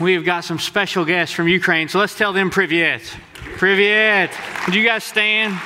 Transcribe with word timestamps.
We've 0.00 0.24
got 0.24 0.42
some 0.42 0.58
special 0.58 1.04
guests 1.04 1.32
from 1.32 1.46
Ukraine, 1.46 1.88
so 1.88 2.00
let's 2.00 2.18
tell 2.18 2.32
them 2.32 2.50
privyet. 2.50 3.02
Privyet. 3.58 4.32
Would 4.66 4.74
you 4.74 4.84
guys 4.84 5.04
stand? 5.04 5.56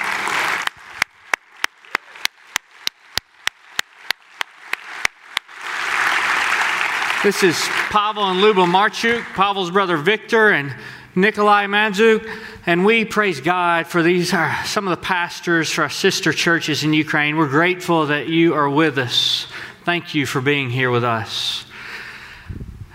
This 7.29 7.43
is 7.43 7.59
Pavel 7.91 8.25
and 8.25 8.41
Luba 8.41 8.63
Marchuk, 8.63 9.23
Pavel's 9.35 9.71
brother 9.71 9.99
Victor, 9.99 10.49
and 10.49 10.75
Nikolai 11.15 11.67
Manzuk. 11.67 12.27
And 12.65 12.87
we 12.87 13.05
praise 13.05 13.43
God 13.43 13.87
for 13.87 14.03
these 14.03 14.33
are 14.33 14.57
some 14.65 14.89
of 14.89 14.99
the 14.99 15.05
pastors 15.05 15.71
for 15.71 15.83
our 15.83 15.91
sister 15.91 16.33
churches 16.33 16.85
in 16.85 16.95
Ukraine. 16.95 17.37
We're 17.37 17.51
grateful 17.51 18.07
that 18.07 18.31
you 18.31 18.55
are 18.55 18.71
with 18.71 18.97
us. 18.97 19.47
Thank 19.85 20.15
you 20.15 20.25
for 20.25 20.41
being 20.41 20.71
here 20.71 20.91
with 20.91 21.05
us. 21.05 21.67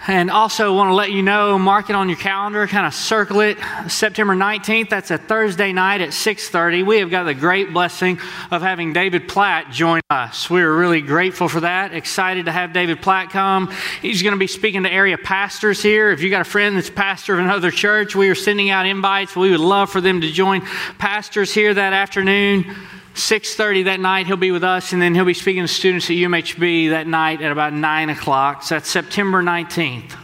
And 0.06 0.30
also 0.30 0.76
want 0.76 0.90
to 0.90 0.96
let 0.96 1.12
you 1.12 1.24
know, 1.24 1.58
mark 1.58 1.90
it 1.90 1.96
on 1.96 2.10
your 2.10 2.18
calendar, 2.18 2.68
kind 2.68 2.86
of 2.86 2.94
circle 2.94 3.40
it. 3.40 3.58
September 3.88 4.36
19th, 4.36 4.90
that's 4.90 5.12
a 5.12 5.18
Thursday 5.18 5.72
night 5.72 6.02
at 6.02 6.10
6:30. 6.10 6.84
We 6.84 7.00
have 7.00 7.10
got 7.10 7.24
the 7.24 7.34
great 7.34 7.72
blessing 7.72 8.20
of 8.52 8.62
having 8.62 8.92
David 8.92 9.30
Platt 9.30 9.72
join 9.72 10.02
us. 10.10 10.50
We 10.50 10.62
are 10.62 10.76
really 10.76 11.00
grateful 11.00 11.48
for 11.48 11.62
that. 11.62 11.94
Excited 11.94 12.46
to 12.46 12.52
have 12.52 12.74
David 12.74 13.02
Platt 13.02 13.30
come. 13.30 13.72
He's 14.02 14.22
going 14.22 14.34
to 14.34 14.40
be 14.40 14.48
speaking 14.48 14.84
to 14.84 14.92
area 14.92 15.18
pastors 15.18 15.82
here. 15.82 16.12
If 16.12 16.22
you 16.22 16.30
got 16.30 16.42
a 16.42 16.46
friend 16.46 16.76
that's 16.76 16.90
pastor 16.90 17.36
of 17.36 17.40
another 17.40 17.72
church, 17.72 18.14
we 18.14 18.30
are 18.30 18.36
sending 18.36 18.70
out 18.72 18.86
invites. 18.86 19.38
We 19.38 19.52
would 19.52 19.62
love 19.62 19.90
for 19.90 20.02
them 20.02 20.20
to 20.20 20.30
join 20.30 20.68
pastors 20.98 21.54
here 21.54 21.74
that 21.74 21.94
afternoon. 21.94 22.76
6.30 23.16 23.86
that 23.86 24.00
night 24.00 24.28
he'll 24.28 24.38
be 24.38 24.52
with 24.52 24.64
us 24.64 24.92
and 24.92 25.02
then 25.02 25.14
he'll 25.14 25.26
be 25.26 25.34
speaking 25.34 25.64
to 25.64 25.68
students 25.68 26.10
at 26.10 26.14
umhb 26.14 26.90
that 26.90 27.08
night 27.08 27.42
at 27.42 27.52
about 27.52 27.74
9 27.74 28.10
o'clock. 28.10 28.64
So 28.64 28.76
that's 28.76 28.90
september 28.90 29.44
19th 29.44 30.16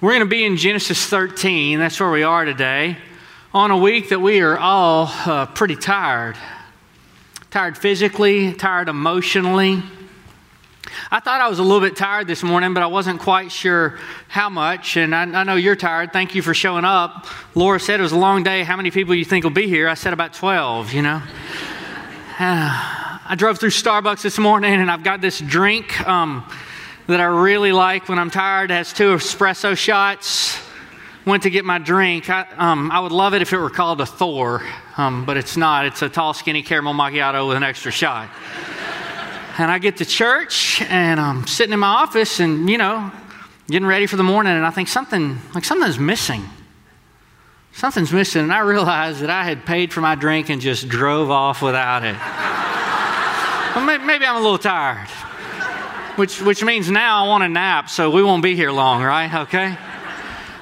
we're 0.00 0.10
going 0.10 0.20
to 0.20 0.26
be 0.26 0.44
in 0.44 0.56
genesis 0.56 1.06
13 1.06 1.78
that's 1.78 1.98
where 2.00 2.10
we 2.10 2.22
are 2.22 2.44
today 2.44 2.96
on 3.54 3.70
a 3.70 3.76
week 3.76 4.08
that 4.08 4.20
we 4.20 4.40
are 4.40 4.58
all 4.58 5.06
uh, 5.06 5.46
pretty 5.46 5.76
tired. 5.76 6.36
Tired 7.52 7.78
physically 7.78 8.52
tired 8.52 8.88
emotionally 8.88 9.80
I 11.10 11.20
thought 11.20 11.40
I 11.40 11.48
was 11.48 11.58
a 11.58 11.62
little 11.62 11.80
bit 11.80 11.96
tired 11.96 12.26
this 12.26 12.42
morning, 12.42 12.74
but 12.74 12.82
I 12.82 12.86
wasn't 12.86 13.20
quite 13.20 13.50
sure 13.50 13.98
how 14.28 14.48
much. 14.48 14.96
And 14.96 15.14
I, 15.14 15.22
I, 15.22 15.44
know 15.44 15.56
you're 15.56 15.76
tired. 15.76 16.12
Thank 16.12 16.34
you 16.34 16.42
for 16.42 16.54
showing 16.54 16.84
up. 16.84 17.26
Laura 17.54 17.80
said 17.80 18.00
it 18.00 18.02
was 18.02 18.12
a 18.12 18.18
long 18.18 18.42
day. 18.42 18.64
How 18.64 18.76
many 18.76 18.90
people 18.90 19.14
you 19.14 19.24
think 19.24 19.44
will 19.44 19.50
be 19.50 19.68
here? 19.68 19.88
I 19.88 19.94
said 19.94 20.12
about 20.12 20.34
12, 20.34 20.92
you 20.92 21.02
know. 21.02 21.22
I 22.38 23.34
drove 23.36 23.58
through 23.58 23.70
Starbucks 23.70 24.22
this 24.22 24.38
morning 24.38 24.74
and 24.74 24.90
I've 24.90 25.02
got 25.02 25.20
this 25.20 25.38
drink 25.38 26.06
um, 26.06 26.48
that 27.06 27.20
I 27.20 27.24
really 27.24 27.72
like 27.72 28.08
when 28.08 28.18
I'm 28.18 28.30
tired. 28.30 28.70
It 28.70 28.74
has 28.74 28.92
two 28.92 29.14
espresso 29.14 29.76
shots. 29.76 30.58
Went 31.26 31.44
to 31.44 31.50
get 31.50 31.64
my 31.64 31.78
drink. 31.78 32.28
I, 32.28 32.46
um, 32.56 32.90
I 32.90 33.00
would 33.00 33.12
love 33.12 33.32
it 33.32 33.40
if 33.40 33.52
it 33.52 33.58
were 33.58 33.70
called 33.70 34.02
a 34.02 34.06
Thor, 34.06 34.62
um, 34.98 35.24
but 35.24 35.38
it's 35.38 35.56
not. 35.56 35.86
It's 35.86 36.02
a 36.02 36.08
tall, 36.10 36.34
skinny 36.34 36.62
caramel 36.62 36.92
macchiato 36.92 37.48
with 37.48 37.56
an 37.56 37.62
extra 37.62 37.90
shot 37.90 38.28
and 39.58 39.70
I 39.70 39.78
get 39.78 39.98
to 39.98 40.04
church 40.04 40.82
and 40.82 41.20
I'm 41.20 41.46
sitting 41.46 41.72
in 41.72 41.78
my 41.78 41.86
office 41.86 42.40
and, 42.40 42.68
you 42.68 42.78
know, 42.78 43.12
getting 43.68 43.86
ready 43.86 44.06
for 44.06 44.16
the 44.16 44.22
morning 44.22 44.52
and 44.52 44.66
I 44.66 44.70
think 44.70 44.88
something, 44.88 45.38
like 45.54 45.64
something's 45.64 45.98
missing. 45.98 46.44
Something's 47.72 48.12
missing. 48.12 48.42
And 48.42 48.52
I 48.52 48.60
realized 48.60 49.20
that 49.20 49.30
I 49.30 49.44
had 49.44 49.64
paid 49.64 49.92
for 49.92 50.00
my 50.00 50.14
drink 50.14 50.48
and 50.48 50.60
just 50.60 50.88
drove 50.88 51.30
off 51.30 51.62
without 51.62 52.04
it. 52.04 52.16
well, 53.76 53.98
maybe 54.04 54.24
I'm 54.24 54.36
a 54.36 54.40
little 54.40 54.58
tired, 54.58 55.08
which, 56.16 56.40
which 56.40 56.64
means 56.64 56.90
now 56.90 57.24
I 57.24 57.28
want 57.28 57.44
a 57.44 57.48
nap, 57.48 57.90
so 57.90 58.10
we 58.10 58.22
won't 58.22 58.42
be 58.42 58.56
here 58.56 58.72
long, 58.72 59.02
right? 59.02 59.32
Okay? 59.42 59.76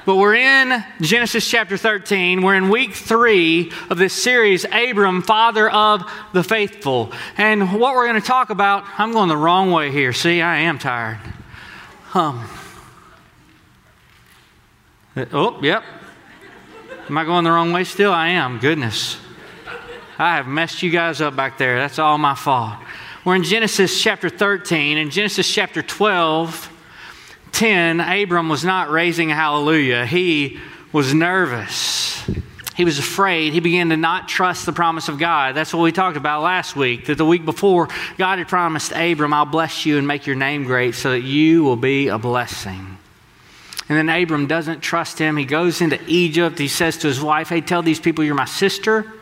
But 0.04 0.16
we're 0.16 0.34
in 0.34 0.84
Genesis 1.00 1.48
chapter 1.48 1.76
13. 1.76 2.42
We're 2.42 2.56
in 2.56 2.70
week 2.70 2.92
three 2.92 3.70
of 3.88 3.98
this 3.98 4.12
series, 4.12 4.64
Abram, 4.64 5.22
father 5.22 5.70
of 5.70 6.02
the 6.32 6.42
faithful. 6.42 7.12
And 7.36 7.78
what 7.78 7.94
we're 7.94 8.08
going 8.08 8.20
to 8.20 8.26
talk 8.26 8.50
about, 8.50 8.84
I'm 8.98 9.12
going 9.12 9.28
the 9.28 9.36
wrong 9.36 9.70
way 9.70 9.92
here. 9.92 10.12
See, 10.12 10.42
I 10.42 10.58
am 10.58 10.80
tired. 10.80 11.20
Um, 12.14 12.48
oh, 15.32 15.60
yep. 15.62 15.84
Am 17.08 17.16
I 17.16 17.24
going 17.24 17.44
the 17.44 17.52
wrong 17.52 17.72
way 17.72 17.84
still? 17.84 18.12
I 18.12 18.30
am. 18.30 18.58
Goodness. 18.58 19.18
I 20.18 20.34
have 20.34 20.48
messed 20.48 20.82
you 20.82 20.90
guys 20.90 21.20
up 21.20 21.36
back 21.36 21.58
there. 21.58 21.78
That's 21.78 22.00
all 22.00 22.18
my 22.18 22.34
fault. 22.34 22.74
We're 23.24 23.36
in 23.36 23.44
Genesis 23.44 24.02
chapter 24.02 24.28
13. 24.28 24.98
In 24.98 25.10
Genesis 25.10 25.48
chapter 25.48 25.80
12, 25.80 26.71
10, 27.52 28.00
Abram 28.00 28.48
was 28.48 28.64
not 28.64 28.90
raising 28.90 29.30
a 29.30 29.34
hallelujah. 29.34 30.04
He 30.06 30.58
was 30.92 31.14
nervous. 31.14 32.22
He 32.74 32.84
was 32.84 32.98
afraid. 32.98 33.52
He 33.52 33.60
began 33.60 33.90
to 33.90 33.96
not 33.96 34.28
trust 34.28 34.64
the 34.64 34.72
promise 34.72 35.08
of 35.08 35.18
God. 35.18 35.54
That's 35.54 35.74
what 35.74 35.82
we 35.82 35.92
talked 35.92 36.16
about 36.16 36.42
last 36.42 36.74
week. 36.74 37.06
That 37.06 37.18
the 37.18 37.26
week 37.26 37.44
before, 37.44 37.88
God 38.16 38.38
had 38.38 38.48
promised 38.48 38.92
Abram, 38.92 39.34
I'll 39.34 39.44
bless 39.44 39.84
you 39.84 39.98
and 39.98 40.06
make 40.06 40.26
your 40.26 40.36
name 40.36 40.64
great 40.64 40.94
so 40.94 41.10
that 41.10 41.20
you 41.20 41.62
will 41.64 41.76
be 41.76 42.08
a 42.08 42.18
blessing. 42.18 42.98
And 43.88 43.98
then 43.98 44.22
Abram 44.22 44.46
doesn't 44.46 44.80
trust 44.80 45.18
him. 45.18 45.36
He 45.36 45.44
goes 45.44 45.82
into 45.82 46.00
Egypt. 46.06 46.58
He 46.58 46.68
says 46.68 46.96
to 46.98 47.08
his 47.08 47.20
wife, 47.20 47.50
Hey, 47.50 47.60
tell 47.60 47.82
these 47.82 48.00
people 48.00 48.24
you're 48.24 48.34
my 48.34 48.46
sister 48.46 49.12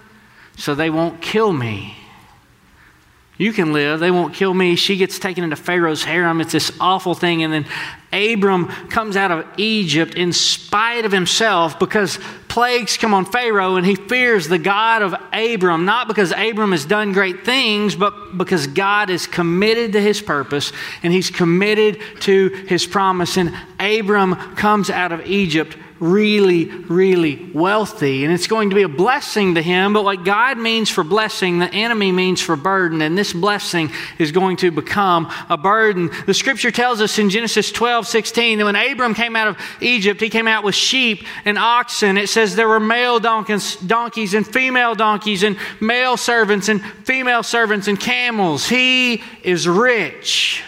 so 0.56 0.74
they 0.74 0.90
won't 0.90 1.20
kill 1.20 1.52
me. 1.52 1.96
You 3.40 3.54
can 3.54 3.72
live. 3.72 4.00
They 4.00 4.10
won't 4.10 4.34
kill 4.34 4.52
me. 4.52 4.76
She 4.76 4.98
gets 4.98 5.18
taken 5.18 5.42
into 5.42 5.56
Pharaoh's 5.56 6.04
harem. 6.04 6.42
It's 6.42 6.52
this 6.52 6.70
awful 6.78 7.14
thing. 7.14 7.42
And 7.42 7.50
then 7.50 7.66
Abram 8.12 8.66
comes 8.90 9.16
out 9.16 9.30
of 9.30 9.46
Egypt 9.56 10.12
in 10.14 10.34
spite 10.34 11.06
of 11.06 11.10
himself 11.10 11.78
because 11.78 12.18
plagues 12.48 12.98
come 12.98 13.14
on 13.14 13.24
Pharaoh 13.24 13.76
and 13.76 13.86
he 13.86 13.94
fears 13.94 14.46
the 14.46 14.58
God 14.58 15.00
of 15.00 15.14
Abram, 15.32 15.86
not 15.86 16.06
because 16.06 16.32
Abram 16.32 16.72
has 16.72 16.84
done 16.84 17.14
great 17.14 17.46
things, 17.46 17.96
but 17.96 18.36
because 18.36 18.66
God 18.66 19.08
is 19.08 19.26
committed 19.26 19.94
to 19.94 20.02
his 20.02 20.20
purpose 20.20 20.70
and 21.02 21.10
he's 21.10 21.30
committed 21.30 21.98
to 22.20 22.50
his 22.68 22.86
promise. 22.86 23.38
And 23.38 23.54
Abram 23.78 24.34
comes 24.56 24.90
out 24.90 25.12
of 25.12 25.24
Egypt 25.24 25.78
really, 26.00 26.64
really 26.64 27.50
wealthy. 27.52 28.24
And 28.24 28.32
it's 28.32 28.46
going 28.46 28.70
to 28.70 28.76
be 28.76 28.82
a 28.82 28.88
blessing 28.88 29.54
to 29.54 29.62
him. 29.62 29.92
But 29.92 30.04
what 30.04 30.24
God 30.24 30.58
means 30.58 30.88
for 30.88 31.04
blessing, 31.04 31.58
the 31.58 31.72
enemy 31.72 32.10
means 32.10 32.40
for 32.40 32.56
burden. 32.56 33.02
And 33.02 33.16
this 33.16 33.32
blessing 33.32 33.90
is 34.18 34.32
going 34.32 34.56
to 34.58 34.70
become 34.70 35.30
a 35.48 35.58
burden. 35.58 36.10
The 36.26 36.34
scripture 36.34 36.70
tells 36.70 37.00
us 37.00 37.18
in 37.18 37.30
Genesis 37.30 37.70
12, 37.70 38.06
16, 38.06 38.58
that 38.58 38.64
when 38.64 38.76
Abram 38.76 39.14
came 39.14 39.36
out 39.36 39.48
of 39.48 39.58
Egypt, 39.80 40.20
he 40.20 40.30
came 40.30 40.48
out 40.48 40.64
with 40.64 40.74
sheep 40.74 41.24
and 41.44 41.58
oxen. 41.58 42.16
It 42.16 42.30
says 42.30 42.56
there 42.56 42.68
were 42.68 42.80
male 42.80 43.20
donkeys, 43.20 43.76
donkeys 43.76 44.34
and 44.34 44.46
female 44.46 44.94
donkeys, 44.94 45.42
and 45.42 45.56
male 45.80 46.16
servants 46.16 46.68
and 46.68 46.82
female 47.04 47.42
servants 47.42 47.88
and 47.88 48.00
camels. 48.00 48.66
He 48.66 49.22
is 49.42 49.68
rich. 49.68 50.64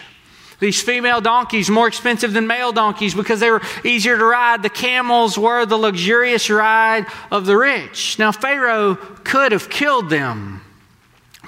These 0.63 0.81
female 0.81 1.19
donkeys 1.19 1.69
more 1.69 1.89
expensive 1.89 2.31
than 2.31 2.47
male 2.47 2.71
donkeys 2.71 3.13
because 3.13 3.41
they 3.41 3.51
were 3.51 3.61
easier 3.83 4.17
to 4.17 4.23
ride. 4.23 4.63
The 4.63 4.69
camels 4.69 5.37
were 5.37 5.65
the 5.65 5.75
luxurious 5.75 6.49
ride 6.49 7.05
of 7.29 7.45
the 7.45 7.57
rich. 7.57 8.17
Now 8.17 8.31
Pharaoh 8.31 8.95
could 8.95 9.51
have 9.51 9.69
killed 9.69 10.09
them 10.09 10.61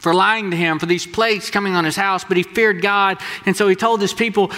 for 0.01 0.13
lying 0.13 0.51
to 0.51 0.57
him 0.57 0.79
for 0.79 0.85
these 0.85 1.07
plagues 1.07 1.49
coming 1.49 1.75
on 1.75 1.85
his 1.85 1.95
house, 1.95 2.25
but 2.25 2.35
he 2.35 2.43
feared 2.43 2.81
God, 2.81 3.17
and 3.45 3.55
so 3.55 3.69
he 3.69 3.75
told 3.75 4.01
his 4.01 4.13
people 4.13 4.51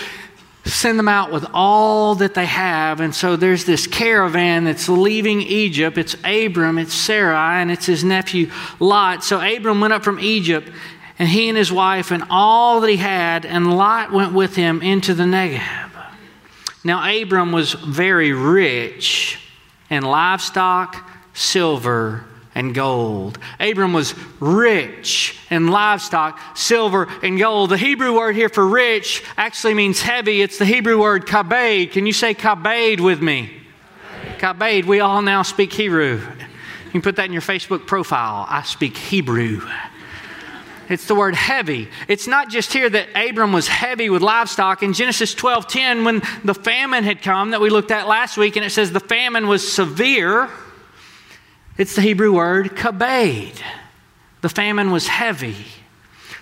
send 0.66 0.98
them 0.98 1.08
out 1.08 1.32
with 1.32 1.46
all 1.54 2.16
that 2.16 2.34
they 2.34 2.48
have. 2.48 3.00
And 3.00 3.14
so 3.14 3.36
there's 3.36 3.64
this 3.64 3.86
caravan 3.86 4.64
that's 4.64 4.90
leaving 4.90 5.42
Egypt. 5.42 6.00
It's 6.00 6.16
Abram, 6.24 6.80
it's 6.80 6.96
Sarai, 6.96 7.62
and 7.62 7.70
it's 7.70 7.86
his 7.86 8.04
nephew 8.04 8.50
Lot. 8.80 9.24
So 9.24 9.40
Abram 9.40 9.80
went 9.80 9.94
up 9.94 10.04
from 10.04 10.20
Egypt 10.20 10.72
and 11.20 11.28
he 11.28 11.50
and 11.50 11.58
his 11.58 11.72
wife 11.72 12.12
and 12.12 12.24
all 12.30 12.82
that 12.82 12.90
he 12.90 12.98
had, 12.98 13.46
and 13.46 13.76
Lot 13.76 14.12
went 14.12 14.34
with 14.34 14.56
him 14.56 14.82
into 14.82 15.14
the 15.14 15.24
Negev. 15.24 15.90
Now, 16.84 17.22
Abram 17.22 17.52
was 17.52 17.74
very 17.74 18.34
rich 18.34 19.40
in 19.90 20.04
livestock, 20.04 21.10
silver, 21.34 22.24
and 22.56 22.74
gold. 22.74 23.38
Abram 23.60 23.94
was 23.94 24.16
rich 24.40 25.38
in 25.50 25.68
livestock, 25.68 26.40
silver, 26.56 27.08
and 27.22 27.38
gold. 27.38 27.70
The 27.70 27.78
Hebrew 27.78 28.16
word 28.16 28.36
here 28.36 28.50
for 28.50 28.66
rich 28.66 29.24
actually 29.38 29.74
means 29.74 30.02
heavy. 30.02 30.42
It's 30.42 30.58
the 30.58 30.66
Hebrew 30.66 31.00
word 31.00 31.28
kabed. 31.28 31.92
Can 31.92 32.06
you 32.06 32.14
say 32.14 32.34
kabed 32.34 33.00
with 33.00 33.22
me? 33.22 33.52
Kabed. 34.40 34.86
We 34.86 35.02
all 35.02 35.22
now 35.22 35.42
speak 35.42 35.74
Hebrew. 35.74 36.20
You 36.86 36.92
can 36.92 37.02
put 37.02 37.18
that 37.18 37.26
in 37.26 37.34
your 37.34 37.42
Facebook 37.42 37.86
profile. 37.86 38.46
I 38.50 38.64
speak 38.64 38.98
Hebrew. 38.98 39.62
It's 40.90 41.06
the 41.06 41.16
word 41.16 41.36
heavy. 41.36 41.90
It's 42.08 42.28
not 42.28 42.50
just 42.50 42.72
here 42.72 42.90
that 42.90 43.10
Abram 43.16 43.52
was 43.52 43.68
heavy 43.68 44.10
with 44.10 44.22
livestock. 44.22 44.84
In 44.84 44.94
Genesis 44.94 45.36
12:10, 45.36 46.06
when 46.06 46.22
the 46.44 46.54
famine 46.54 47.04
had 47.04 47.22
come 47.22 47.52
that 47.52 47.62
we 47.62 47.70
looked 47.70 47.92
at 47.92 48.08
last 48.08 48.38
week, 48.38 48.56
and 48.56 48.66
it 48.66 48.70
says 48.70 48.92
the 48.92 49.00
famine 49.00 49.48
was 49.48 49.70
severe, 49.70 50.50
it's 51.78 51.96
the 51.96 52.02
Hebrew 52.02 52.34
word 52.34 52.76
kabed. 52.76 53.62
The 54.42 54.50
famine 54.50 54.92
was 54.92 55.08
heavy. 55.08 55.66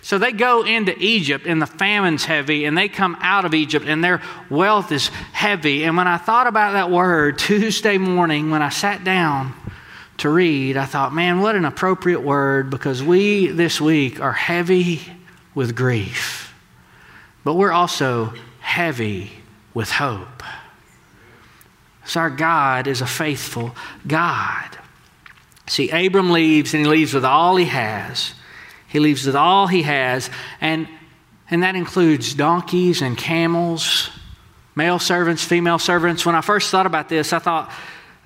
So 0.01 0.19
they 0.19 0.31
go 0.31 0.63
into 0.63 0.95
Egypt 0.99 1.47
and 1.47 1.59
the 1.59 1.65
famine's 1.65 2.25
heavy, 2.25 2.65
and 2.65 2.77
they 2.77 2.87
come 2.87 3.17
out 3.21 3.43
of 3.43 3.55
Egypt 3.55 3.87
and 3.87 4.03
their 4.03 4.21
wealth 4.51 4.91
is 4.91 5.07
heavy. 5.07 5.83
And 5.83 5.97
when 5.97 6.07
I 6.07 6.17
thought 6.17 6.45
about 6.45 6.73
that 6.73 6.91
word 6.91 7.39
Tuesday 7.39 7.97
morning, 7.97 8.51
when 8.51 8.61
I 8.61 8.69
sat 8.69 9.03
down, 9.03 9.53
to 10.17 10.29
read, 10.29 10.77
I 10.77 10.85
thought, 10.85 11.13
man, 11.13 11.41
what 11.41 11.55
an 11.55 11.65
appropriate 11.65 12.21
word 12.21 12.69
because 12.69 13.03
we 13.03 13.47
this 13.47 13.81
week 13.81 14.19
are 14.19 14.31
heavy 14.33 15.01
with 15.53 15.75
grief, 15.75 16.53
but 17.43 17.55
we're 17.55 17.71
also 17.71 18.33
heavy 18.59 19.31
with 19.73 19.89
hope. 19.91 20.43
So 22.05 22.19
our 22.19 22.29
God 22.29 22.87
is 22.87 23.01
a 23.01 23.07
faithful 23.07 23.75
God. 24.07 24.77
See, 25.67 25.89
Abram 25.89 26.31
leaves 26.31 26.73
and 26.73 26.85
he 26.85 26.89
leaves 26.89 27.13
with 27.13 27.25
all 27.25 27.55
he 27.55 27.65
has. 27.65 28.35
He 28.87 28.99
leaves 28.99 29.25
with 29.25 29.35
all 29.35 29.67
he 29.67 29.81
has, 29.81 30.29
and, 30.61 30.87
and 31.49 31.63
that 31.63 31.75
includes 31.75 32.33
donkeys 32.33 33.01
and 33.01 33.17
camels, 33.17 34.09
male 34.75 34.99
servants, 34.99 35.43
female 35.43 35.79
servants. 35.79 36.25
When 36.25 36.35
I 36.35 36.41
first 36.41 36.69
thought 36.71 36.85
about 36.85 37.09
this, 37.09 37.33
I 37.33 37.39
thought, 37.39 37.71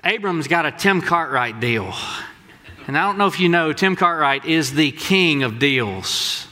Abram's 0.04 0.48
got 0.48 0.64
a 0.64 0.72
Tim 0.72 1.02
Cartwright 1.02 1.60
deal. 1.60 1.92
And 2.86 2.96
I 2.96 3.04
don't 3.04 3.18
know 3.18 3.26
if 3.26 3.38
you 3.38 3.50
know, 3.50 3.72
Tim 3.72 3.96
Cartwright 3.96 4.46
is 4.46 4.74
the 4.74 4.92
king 4.92 5.42
of 5.42 5.58
deals. 5.58 6.46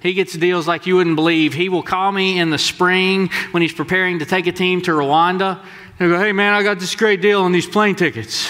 He 0.00 0.14
gets 0.14 0.32
deals 0.34 0.66
like 0.66 0.86
you 0.86 0.96
wouldn't 0.96 1.16
believe. 1.16 1.54
He 1.54 1.68
will 1.68 1.82
call 1.82 2.10
me 2.10 2.40
in 2.40 2.50
the 2.50 2.58
spring 2.58 3.30
when 3.52 3.62
he's 3.62 3.72
preparing 3.72 4.18
to 4.18 4.26
take 4.26 4.46
a 4.48 4.52
team 4.52 4.82
to 4.82 4.90
Rwanda. 4.90 5.64
He'll 5.98 6.08
go, 6.08 6.18
Hey, 6.18 6.32
man, 6.32 6.54
I 6.54 6.62
got 6.62 6.80
this 6.80 6.94
great 6.96 7.20
deal 7.20 7.42
on 7.42 7.52
these 7.52 7.66
plane 7.66 7.94
tickets. 7.94 8.48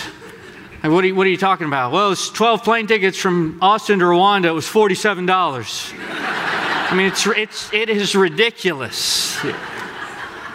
What, 0.82 1.04
are 1.04 1.08
you, 1.08 1.14
what 1.14 1.26
are 1.26 1.30
you 1.30 1.36
talking 1.36 1.66
about? 1.66 1.92
Well, 1.92 2.12
it's 2.12 2.30
12 2.30 2.64
plane 2.64 2.86
tickets 2.86 3.18
from 3.18 3.58
Austin 3.60 3.98
to 3.98 4.06
Rwanda. 4.06 4.46
It 4.46 4.52
was 4.52 4.66
$47. 4.66 5.92
I 6.90 6.94
mean, 6.94 7.06
it's, 7.06 7.26
it's, 7.26 7.72
it 7.72 7.90
is 7.90 8.14
ridiculous. 8.14 9.36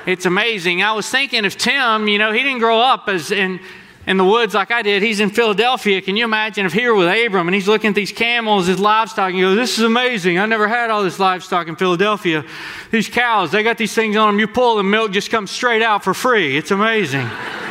It's 0.06 0.26
amazing. 0.26 0.82
I 0.82 0.94
was 0.94 1.10
thinking 1.10 1.46
if 1.46 1.58
Tim, 1.58 2.08
you 2.08 2.18
know, 2.18 2.32
he 2.32 2.42
didn't 2.42 2.60
grow 2.60 2.80
up 2.80 3.08
as 3.08 3.32
in 3.32 3.60
in 4.06 4.18
the 4.18 4.26
woods 4.26 4.54
like 4.54 4.72
I 4.72 4.82
did. 4.82 5.02
He's 5.02 5.20
in 5.20 5.30
Philadelphia. 5.30 6.02
Can 6.02 6.18
you 6.18 6.26
imagine 6.26 6.66
if 6.66 6.74
he 6.74 6.86
were 6.88 6.96
with 6.96 7.08
Abram 7.08 7.48
and 7.48 7.56
he's 7.56 7.68
looking 7.68 7.90
at 7.90 7.96
these 7.96 8.12
camels, 8.12 8.68
his 8.68 8.80
livestock, 8.80 9.28
and 9.28 9.36
he 9.36 9.42
goes, 9.42 9.56
This 9.56 9.78
is 9.78 9.84
amazing. 9.84 10.38
I 10.38 10.46
never 10.46 10.68
had 10.68 10.90
all 10.90 11.04
this 11.04 11.20
livestock 11.20 11.68
in 11.68 11.76
Philadelphia. 11.76 12.44
These 12.92 13.08
cows, 13.08 13.52
they 13.52 13.64
got 13.64 13.78
these 13.78 13.94
things 13.94 14.16
on 14.18 14.28
them. 14.28 14.40
You 14.40 14.48
pull 14.48 14.76
the 14.76 14.84
milk 14.84 15.12
just 15.12 15.32
comes 15.32 15.52
straight 15.52 15.82
out 15.82 16.04
for 16.04 16.14
free. 16.14 16.58
It's 16.58 16.72
amazing. 16.72 17.30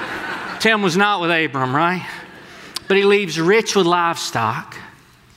Tim 0.61 0.81
was 0.81 0.96
not 0.96 1.20
with 1.20 1.31
Abram, 1.31 1.76
right? 1.76 2.06
But 2.88 2.96
he 2.96 3.05
leaves 3.05 3.38
rich 3.38 3.76
with 3.76 3.87
livestock, 3.87 4.76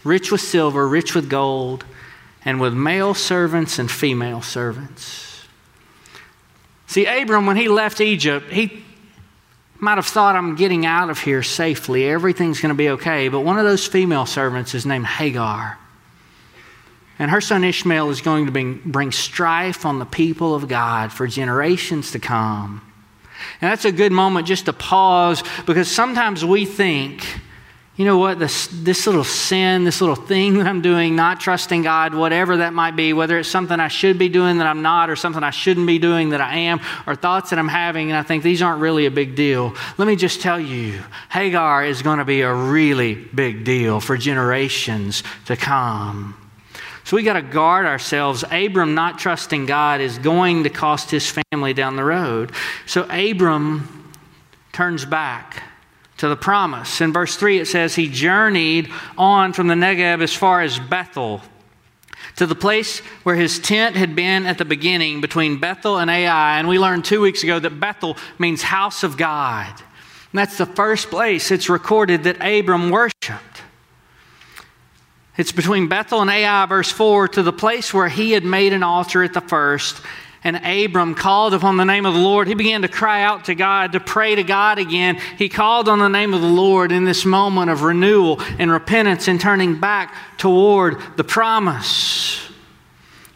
rich 0.03 0.31
with 0.31 0.41
silver, 0.41 0.87
rich 0.87 1.13
with 1.13 1.29
gold, 1.29 1.83
and 2.45 2.61
with 2.61 2.73
male 2.73 3.13
servants 3.13 3.79
and 3.79 3.89
female 3.91 4.41
servants. 4.41 5.45
See, 6.87 7.05
Abram, 7.05 7.45
when 7.45 7.57
he 7.57 7.67
left 7.67 7.99
Egypt, 7.99 8.51
he 8.51 8.85
might 9.85 9.97
have 9.97 10.07
thought, 10.07 10.35
I'm 10.35 10.55
getting 10.55 10.85
out 10.85 11.11
of 11.11 11.19
here 11.19 11.43
safely. 11.43 12.09
Everything's 12.09 12.59
going 12.59 12.73
to 12.73 12.77
be 12.77 12.89
okay. 12.89 13.29
But 13.29 13.41
one 13.41 13.59
of 13.59 13.65
those 13.65 13.85
female 13.85 14.25
servants 14.25 14.73
is 14.73 14.85
named 14.85 15.05
Hagar. 15.05 15.77
And 17.19 17.29
her 17.29 17.39
son 17.39 17.63
Ishmael 17.63 18.09
is 18.09 18.19
going 18.19 18.47
to 18.47 18.51
bring, 18.51 18.81
bring 18.83 19.11
strife 19.11 19.85
on 19.85 19.99
the 19.99 20.05
people 20.05 20.55
of 20.55 20.67
God 20.67 21.13
for 21.13 21.27
generations 21.27 22.11
to 22.11 22.19
come. 22.19 22.81
And 23.61 23.71
that's 23.71 23.85
a 23.85 23.91
good 23.91 24.11
moment 24.11 24.47
just 24.47 24.65
to 24.65 24.73
pause 24.73 25.43
because 25.67 25.89
sometimes 25.89 26.43
we 26.43 26.65
think 26.65 27.39
you 27.97 28.03
know 28.03 28.17
what, 28.17 28.39
this, 28.39 28.67
this 28.67 29.07
little 29.07 29.23
sin, 29.23 29.85
this 29.85 30.01
little 30.01 30.17
thing 30.17 30.57
that 30.57 30.67
I'm 30.67 30.81
doing, 30.81 31.15
not 31.15 31.39
trusting 31.39 31.83
God, 31.83 32.13
whatever 32.13 32.57
that 32.57 32.73
might 32.73 32.97
be, 32.97 33.13
whether 33.13 33.39
it's 33.39 33.47
something 33.47 33.79
I 33.79 33.87
should 33.87 34.19
be 34.19 34.27
doing 34.27 34.57
that 34.57 34.67
I'm 34.67 34.81
not, 34.81 35.09
or 35.09 35.15
something 35.15 35.41
I 35.41 35.51
shouldn't 35.51 35.87
be 35.87 35.97
doing 35.97 36.31
that 36.31 36.41
I 36.41 36.57
am, 36.57 36.81
or 37.07 37.15
thoughts 37.15 37.51
that 37.51 37.59
I'm 37.59 37.69
having, 37.69 38.09
and 38.11 38.17
I 38.17 38.23
think 38.23 38.43
these 38.43 38.61
aren't 38.61 38.81
really 38.81 39.05
a 39.05 39.11
big 39.11 39.35
deal. 39.35 39.73
Let 39.97 40.09
me 40.09 40.17
just 40.17 40.41
tell 40.41 40.59
you 40.59 41.01
Hagar 41.29 41.85
is 41.85 42.01
going 42.01 42.19
to 42.19 42.25
be 42.25 42.41
a 42.41 42.53
really 42.53 43.15
big 43.15 43.63
deal 43.63 44.01
for 44.01 44.17
generations 44.17 45.23
to 45.45 45.55
come. 45.55 46.35
So 47.05 47.15
we 47.15 47.23
got 47.23 47.33
to 47.33 47.43
guard 47.43 47.85
ourselves. 47.85 48.43
Abram 48.51 48.93
not 48.93 49.19
trusting 49.19 49.67
God 49.67 50.01
is 50.01 50.17
going 50.17 50.63
to 50.63 50.69
cost 50.69 51.11
his 51.11 51.31
family 51.31 51.73
down 51.73 51.95
the 51.95 52.03
road. 52.03 52.51
So 52.87 53.03
Abram 53.03 54.11
turns 54.73 55.05
back 55.05 55.63
to 56.25 56.29
the 56.29 56.35
promise. 56.35 57.01
In 57.01 57.13
verse 57.13 57.35
3, 57.35 57.59
it 57.59 57.67
says, 57.67 57.93
He 57.93 58.09
journeyed 58.09 58.91
on 59.15 59.53
from 59.53 59.67
the 59.67 59.75
Negeb 59.75 60.23
as 60.23 60.33
far 60.33 60.61
as 60.61 60.79
Bethel, 60.79 61.41
to 62.37 62.47
the 62.47 62.55
place 62.55 62.99
where 63.23 63.35
his 63.35 63.59
tent 63.59 63.95
had 63.95 64.15
been 64.15 64.47
at 64.47 64.57
the 64.57 64.65
beginning 64.65 65.21
between 65.21 65.59
Bethel 65.59 65.99
and 65.99 66.09
Ai. 66.09 66.57
And 66.57 66.67
we 66.67 66.79
learned 66.79 67.05
two 67.05 67.21
weeks 67.21 67.43
ago 67.43 67.59
that 67.59 67.79
Bethel 67.79 68.17
means 68.39 68.63
house 68.63 69.03
of 69.03 69.17
God. 69.17 69.69
And 69.69 70.39
that's 70.39 70.57
the 70.57 70.65
first 70.65 71.11
place 71.11 71.51
it's 71.51 71.69
recorded 71.69 72.23
that 72.23 72.37
Abram 72.41 72.89
worshiped. 72.89 73.61
It's 75.37 75.51
between 75.51 75.87
Bethel 75.87 76.21
and 76.21 76.31
Ai, 76.31 76.65
verse 76.65 76.91
4, 76.91 77.27
to 77.29 77.43
the 77.43 77.53
place 77.53 77.93
where 77.93 78.09
he 78.09 78.31
had 78.31 78.43
made 78.43 78.73
an 78.73 78.81
altar 78.81 79.23
at 79.23 79.33
the 79.33 79.41
first 79.41 80.01
and 80.45 80.57
Abram 80.63 81.15
called 81.15 81.55
upon 81.55 81.75
the 81.75 81.85
name 81.85 82.05
of 82.05 82.13
the 82.13 82.19
Lord, 82.19 82.47
he 82.47 82.53
began 82.53 82.83
to 82.83 82.87
cry 82.87 83.23
out 83.23 83.45
to 83.45 83.55
God, 83.55 83.93
to 83.93 83.99
pray 83.99 84.35
to 84.35 84.43
God 84.43 84.77
again. 84.77 85.19
He 85.39 85.49
called 85.49 85.89
on 85.89 85.97
the 85.97 86.07
name 86.07 86.35
of 86.35 86.41
the 86.41 86.47
Lord 86.47 86.91
in 86.91 87.03
this 87.03 87.25
moment 87.25 87.71
of 87.71 87.81
renewal 87.81 88.39
and 88.59 88.69
repentance 88.69 89.27
and 89.27 89.41
turning 89.41 89.79
back 89.79 90.15
toward 90.37 91.01
the 91.17 91.23
promise. 91.23 92.47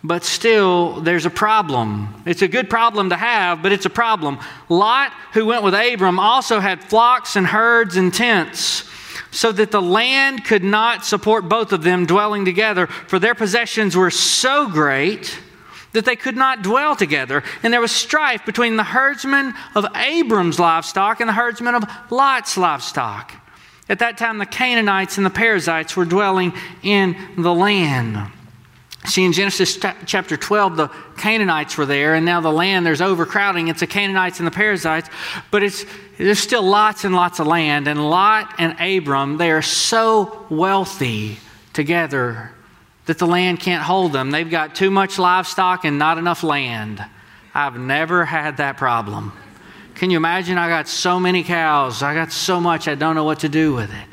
But 0.03 0.23
still, 0.23 1.01
there's 1.01 1.25
a 1.25 1.31
problem. 1.31 2.21
It's 2.27 2.44
a 2.44 2.47
good 2.47 2.69
problem 2.69 3.09
to 3.09 3.17
have, 3.17 3.63
but 3.63 3.71
it's 3.71 3.88
a 3.88 3.89
problem. 3.89 4.38
Lot, 4.69 5.11
who 5.33 5.47
went 5.47 5.63
with 5.63 5.73
Abram, 5.73 6.19
also 6.19 6.59
had 6.59 6.83
flocks 6.83 7.35
and 7.35 7.47
herds 7.47 7.97
and 7.97 8.13
tents 8.13 8.88
so 9.31 9.51
that 9.51 9.71
the 9.71 9.81
land 9.81 10.45
could 10.45 10.63
not 10.63 11.06
support 11.06 11.50
both 11.50 11.73
of 11.73 11.81
them 11.81 12.06
dwelling 12.06 12.45
together, 12.45 12.85
for 12.85 13.17
their 13.17 13.33
possessions 13.33 13.97
were 13.97 14.11
so 14.11 14.69
great 14.69 15.39
that 15.94 16.06
they 16.06 16.15
could 16.15 16.36
not 16.36 16.62
dwell 16.62 16.95
together. 16.95 17.44
And 17.63 17.74
there 17.74 17.81
was 17.81 17.91
strife 17.91 18.45
between 18.45 18.75
the 18.75 18.83
herdsmen 18.83 19.53
of 19.75 19.86
Abram's 19.95 20.59
livestock 20.59 21.19
and 21.19 21.28
the 21.28 21.33
herdsmen 21.33 21.75
of 21.75 21.83
Lot's 22.09 22.57
livestock. 22.57 23.33
At 23.87 23.99
that 23.99 24.18
time, 24.18 24.37
the 24.37 24.45
Canaanites 24.45 25.18
and 25.18 25.25
the 25.25 25.31
Perizzites 25.31 25.97
were 25.97 26.06
dwelling 26.06 26.54
in 26.83 27.16
the 27.37 27.54
land. 27.54 28.31
See, 29.06 29.23
in 29.23 29.31
Genesis 29.31 29.80
chapter 30.06 30.37
12, 30.37 30.78
the 30.78 30.87
Canaanites 31.18 31.78
were 31.78 31.85
there, 31.85 32.13
and 32.13 32.25
now 32.25 32.42
the 32.42 32.52
land, 32.52 32.85
there's 32.85 33.02
overcrowding. 33.02 33.69
It's 33.69 33.80
the 33.80 33.87
Canaanites 33.87 34.40
and 34.40 34.45
the 34.45 34.52
Perizzites, 34.52 35.09
but 35.49 35.63
it's, 35.63 35.85
there's 36.18 36.37
still 36.37 36.61
lots 36.61 37.06
and 37.06 37.16
lots 37.16 37.40
of 37.40 37.47
land. 37.47 37.87
And 37.87 38.09
Lot 38.09 38.54
and 38.59 38.80
Abram, 38.80 39.37
they 39.37 39.52
are 39.52 39.61
so 39.61 40.45
wealthy 40.49 41.37
together 41.73 42.52
that 43.09 43.18
the 43.18 43.25
land 43.25 43.59
can't 43.59 43.81
hold 43.81 44.13
them. 44.13 44.30
They've 44.30 44.47
got 44.47 44.75
too 44.75 44.92
much 44.92 45.18
livestock 45.18 45.83
and 45.83 45.97
not 45.97 46.19
enough 46.19 46.44
land. 46.44 47.04
I've 47.56 47.75
never 47.75 48.23
had 48.23 48.57
that 48.57 48.78
problem. 48.78 49.33
Can 49.95 50.11
you 50.11 50.18
imagine? 50.18 50.59
I 50.59 50.69
got 50.69 50.87
so 50.87 51.19
many 51.19 51.44
cows, 51.44 52.04
I 52.04 52.13
got 52.13 52.31
so 52.31 52.61
much, 52.61 52.87
I 52.87 52.94
don't 52.94 53.16
know 53.16 53.23
what 53.23 53.39
to 53.39 53.49
do 53.49 53.73
with 53.73 53.89
it. 53.89 54.07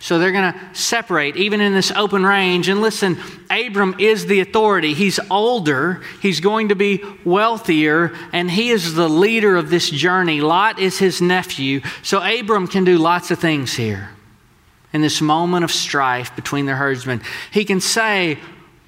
So 0.00 0.18
they're 0.18 0.32
going 0.32 0.52
to 0.52 0.60
separate, 0.74 1.36
even 1.36 1.62
in 1.62 1.72
this 1.72 1.92
open 1.92 2.26
range. 2.26 2.68
And 2.68 2.82
listen, 2.82 3.18
Abram 3.48 3.94
is 3.98 4.26
the 4.26 4.40
authority. 4.40 4.92
He's 4.92 5.18
older, 5.30 6.02
he's 6.20 6.40
going 6.40 6.68
to 6.68 6.74
be 6.74 7.02
wealthier, 7.24 8.14
and 8.34 8.50
he 8.50 8.68
is 8.68 8.92
the 8.92 9.08
leader 9.08 9.56
of 9.56 9.70
this 9.70 9.88
journey. 9.88 10.42
Lot 10.42 10.78
is 10.78 10.98
his 10.98 11.22
nephew. 11.22 11.80
So 12.02 12.22
Abram 12.22 12.66
can 12.68 12.84
do 12.84 12.98
lots 12.98 13.30
of 13.30 13.38
things 13.38 13.72
here 13.72 14.10
in 14.92 15.00
this 15.00 15.20
moment 15.20 15.64
of 15.64 15.70
strife 15.70 16.34
between 16.36 16.66
the 16.66 16.74
herdsmen. 16.74 17.22
He 17.50 17.64
can 17.64 17.80
say, 17.80 18.38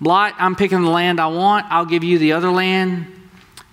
Lot, 0.00 0.34
I'm 0.38 0.54
picking 0.54 0.82
the 0.82 0.90
land 0.90 1.20
I 1.20 1.28
want, 1.28 1.66
I'll 1.70 1.87
give 1.87 2.04
you 2.04 2.18
the 2.18 2.32
other 2.32 2.50
land. 2.50 3.06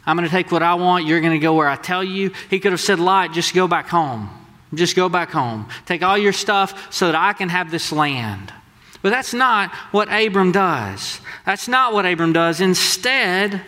I'm 0.05 0.17
going 0.17 0.27
to 0.27 0.31
take 0.31 0.51
what 0.51 0.63
I 0.63 0.75
want, 0.75 1.05
you're 1.05 1.21
going 1.21 1.33
to 1.33 1.39
go 1.39 1.53
where 1.53 1.67
I 1.67 1.75
tell 1.75 2.03
you. 2.03 2.31
He 2.49 2.59
could 2.59 2.71
have 2.71 2.81
said, 2.81 2.99
Lot, 2.99 3.33
just 3.33 3.53
go 3.53 3.67
back 3.67 3.87
home. 3.87 4.29
Just 4.73 4.95
go 4.95 5.09
back 5.09 5.31
home. 5.31 5.67
Take 5.85 6.01
all 6.01 6.17
your 6.17 6.33
stuff 6.33 6.93
so 6.93 7.07
that 7.07 7.15
I 7.15 7.33
can 7.33 7.49
have 7.49 7.71
this 7.71 7.91
land. 7.91 8.53
But 9.01 9.09
that's 9.09 9.33
not 9.33 9.73
what 9.91 10.07
Abram 10.11 10.51
does. 10.51 11.19
That's 11.45 11.67
not 11.67 11.93
what 11.93 12.05
Abram 12.05 12.33
does. 12.33 12.61
Instead, 12.61 13.61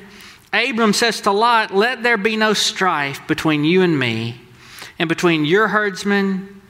Abram 0.53 0.93
says 0.93 1.21
to 1.21 1.31
Lot, 1.31 1.73
Let 1.73 2.03
there 2.03 2.17
be 2.17 2.37
no 2.37 2.53
strife 2.53 3.27
between 3.27 3.65
you 3.65 3.81
and 3.81 3.97
me, 3.97 4.39
and 4.99 5.09
between 5.09 5.43
your 5.43 5.67
herdsmen 5.67 6.61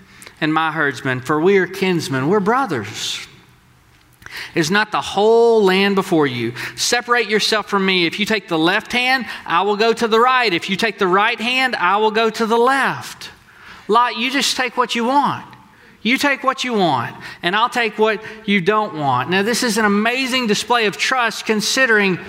and 0.43 0.53
my 0.53 0.73
herdsmen, 0.73 1.21
for 1.21 1.39
we 1.39 1.57
are 1.57 1.65
kinsmen, 1.65 2.27
we're 2.27 2.41
brothers. 2.41 3.25
Is 4.55 4.69
not 4.69 4.91
the 4.91 4.99
whole 4.99 5.63
land 5.63 5.95
before 5.95 6.27
you? 6.27 6.53
Separate 6.75 7.29
yourself 7.29 7.69
from 7.69 7.85
me. 7.85 8.05
If 8.05 8.19
you 8.19 8.25
take 8.25 8.49
the 8.49 8.57
left 8.57 8.91
hand, 8.91 9.25
I 9.45 9.61
will 9.61 9.77
go 9.77 9.93
to 9.93 10.05
the 10.05 10.19
right. 10.19 10.53
If 10.53 10.69
you 10.69 10.75
take 10.75 10.99
the 10.99 11.07
right 11.07 11.39
hand, 11.39 11.77
I 11.77 11.95
will 11.95 12.11
go 12.11 12.29
to 12.29 12.45
the 12.45 12.57
left. 12.57 13.29
Lot, 13.87 14.17
you 14.17 14.29
just 14.31 14.57
take 14.57 14.75
what 14.75 14.95
you 14.95 15.05
want. 15.05 15.45
You 16.01 16.17
take 16.17 16.43
what 16.43 16.65
you 16.65 16.73
want, 16.73 17.15
and 17.41 17.55
I'll 17.55 17.69
take 17.69 17.97
what 17.97 18.21
you 18.45 18.59
don't 18.59 18.95
want. 18.95 19.29
Now, 19.29 19.43
this 19.43 19.63
is 19.63 19.77
an 19.77 19.85
amazing 19.85 20.47
display 20.47 20.87
of 20.87 20.97
trust 20.97 21.45
considering 21.45 22.19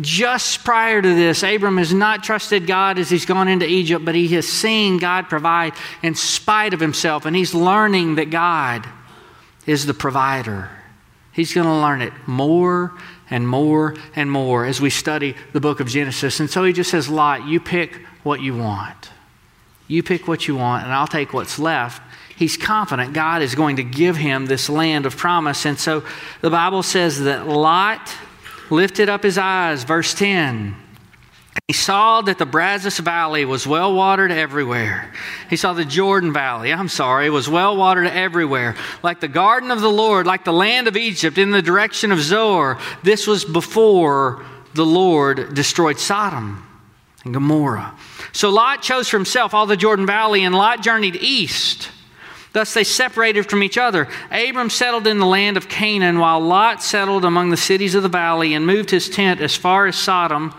just 0.00 0.64
prior 0.64 1.02
to 1.02 1.14
this, 1.14 1.42
Abram 1.42 1.76
has 1.76 1.92
not 1.92 2.24
trusted 2.24 2.66
God 2.66 2.98
as 2.98 3.10
he's 3.10 3.26
gone 3.26 3.48
into 3.48 3.66
Egypt, 3.66 4.04
but 4.04 4.14
he 4.14 4.28
has 4.28 4.48
seen 4.48 4.98
God 4.98 5.28
provide 5.28 5.74
in 6.02 6.14
spite 6.14 6.72
of 6.72 6.80
himself, 6.80 7.26
and 7.26 7.36
he's 7.36 7.54
learning 7.54 8.14
that 8.14 8.30
God 8.30 8.86
is 9.66 9.84
the 9.84 9.94
provider. 9.94 10.70
He's 11.32 11.52
going 11.54 11.66
to 11.66 11.74
learn 11.74 12.00
it 12.00 12.12
more 12.26 12.92
and 13.28 13.46
more 13.46 13.94
and 14.16 14.30
more 14.30 14.64
as 14.64 14.80
we 14.80 14.90
study 14.90 15.34
the 15.52 15.60
book 15.60 15.80
of 15.80 15.88
Genesis. 15.88 16.40
And 16.40 16.50
so 16.50 16.64
he 16.64 16.72
just 16.72 16.90
says, 16.90 17.08
Lot, 17.08 17.46
you 17.46 17.60
pick 17.60 17.96
what 18.22 18.40
you 18.40 18.56
want. 18.56 19.10
You 19.88 20.02
pick 20.02 20.26
what 20.26 20.48
you 20.48 20.56
want, 20.56 20.84
and 20.84 20.92
I'll 20.92 21.06
take 21.06 21.32
what's 21.32 21.58
left 21.58 22.02
he's 22.34 22.56
confident 22.56 23.12
God 23.12 23.40
is 23.40 23.54
going 23.54 23.76
to 23.76 23.84
give 23.84 24.16
him 24.16 24.46
this 24.46 24.68
land 24.68 25.06
of 25.06 25.16
promise. 25.16 25.64
And 25.64 25.78
so 25.78 26.02
the 26.40 26.50
Bible 26.50 26.82
says 26.82 27.20
that 27.20 27.46
Lot 27.46 28.12
lifted 28.72 29.08
up 29.08 29.22
his 29.22 29.38
eyes, 29.38 29.84
verse 29.84 30.14
10. 30.14 30.74
He 31.68 31.74
saw 31.74 32.22
that 32.22 32.38
the 32.38 32.46
Brazos 32.46 32.98
Valley 32.98 33.44
was 33.44 33.66
well 33.66 33.94
watered 33.94 34.32
everywhere. 34.32 35.12
He 35.50 35.56
saw 35.56 35.74
the 35.74 35.84
Jordan 35.84 36.32
Valley, 36.32 36.72
I'm 36.72 36.88
sorry, 36.88 37.28
was 37.30 37.48
well 37.48 37.76
watered 37.76 38.06
everywhere. 38.06 38.74
Like 39.02 39.20
the 39.20 39.28
garden 39.28 39.70
of 39.70 39.80
the 39.80 39.90
Lord, 39.90 40.26
like 40.26 40.44
the 40.44 40.52
land 40.52 40.88
of 40.88 40.96
Egypt 40.96 41.38
in 41.38 41.50
the 41.50 41.62
direction 41.62 42.10
of 42.10 42.20
Zoar. 42.20 42.78
This 43.02 43.26
was 43.26 43.44
before 43.44 44.44
the 44.74 44.86
Lord 44.86 45.54
destroyed 45.54 45.98
Sodom 45.98 46.66
and 47.24 47.34
Gomorrah. 47.34 47.94
So 48.32 48.48
Lot 48.48 48.82
chose 48.82 49.08
for 49.08 49.18
himself 49.18 49.52
all 49.52 49.66
the 49.66 49.76
Jordan 49.76 50.06
Valley, 50.06 50.44
and 50.44 50.54
Lot 50.54 50.82
journeyed 50.82 51.16
east. 51.16 51.90
Thus 52.52 52.74
they 52.74 52.84
separated 52.84 53.48
from 53.48 53.62
each 53.62 53.78
other. 53.78 54.08
Abram 54.30 54.68
settled 54.68 55.06
in 55.06 55.18
the 55.18 55.26
land 55.26 55.56
of 55.56 55.68
Canaan, 55.68 56.18
while 56.18 56.40
Lot 56.40 56.82
settled 56.82 57.24
among 57.24 57.50
the 57.50 57.56
cities 57.56 57.94
of 57.94 58.02
the 58.02 58.08
valley 58.08 58.54
and 58.54 58.66
moved 58.66 58.90
his 58.90 59.08
tent 59.08 59.40
as 59.40 59.56
far 59.56 59.86
as 59.86 59.96
Sodom. 59.96 60.54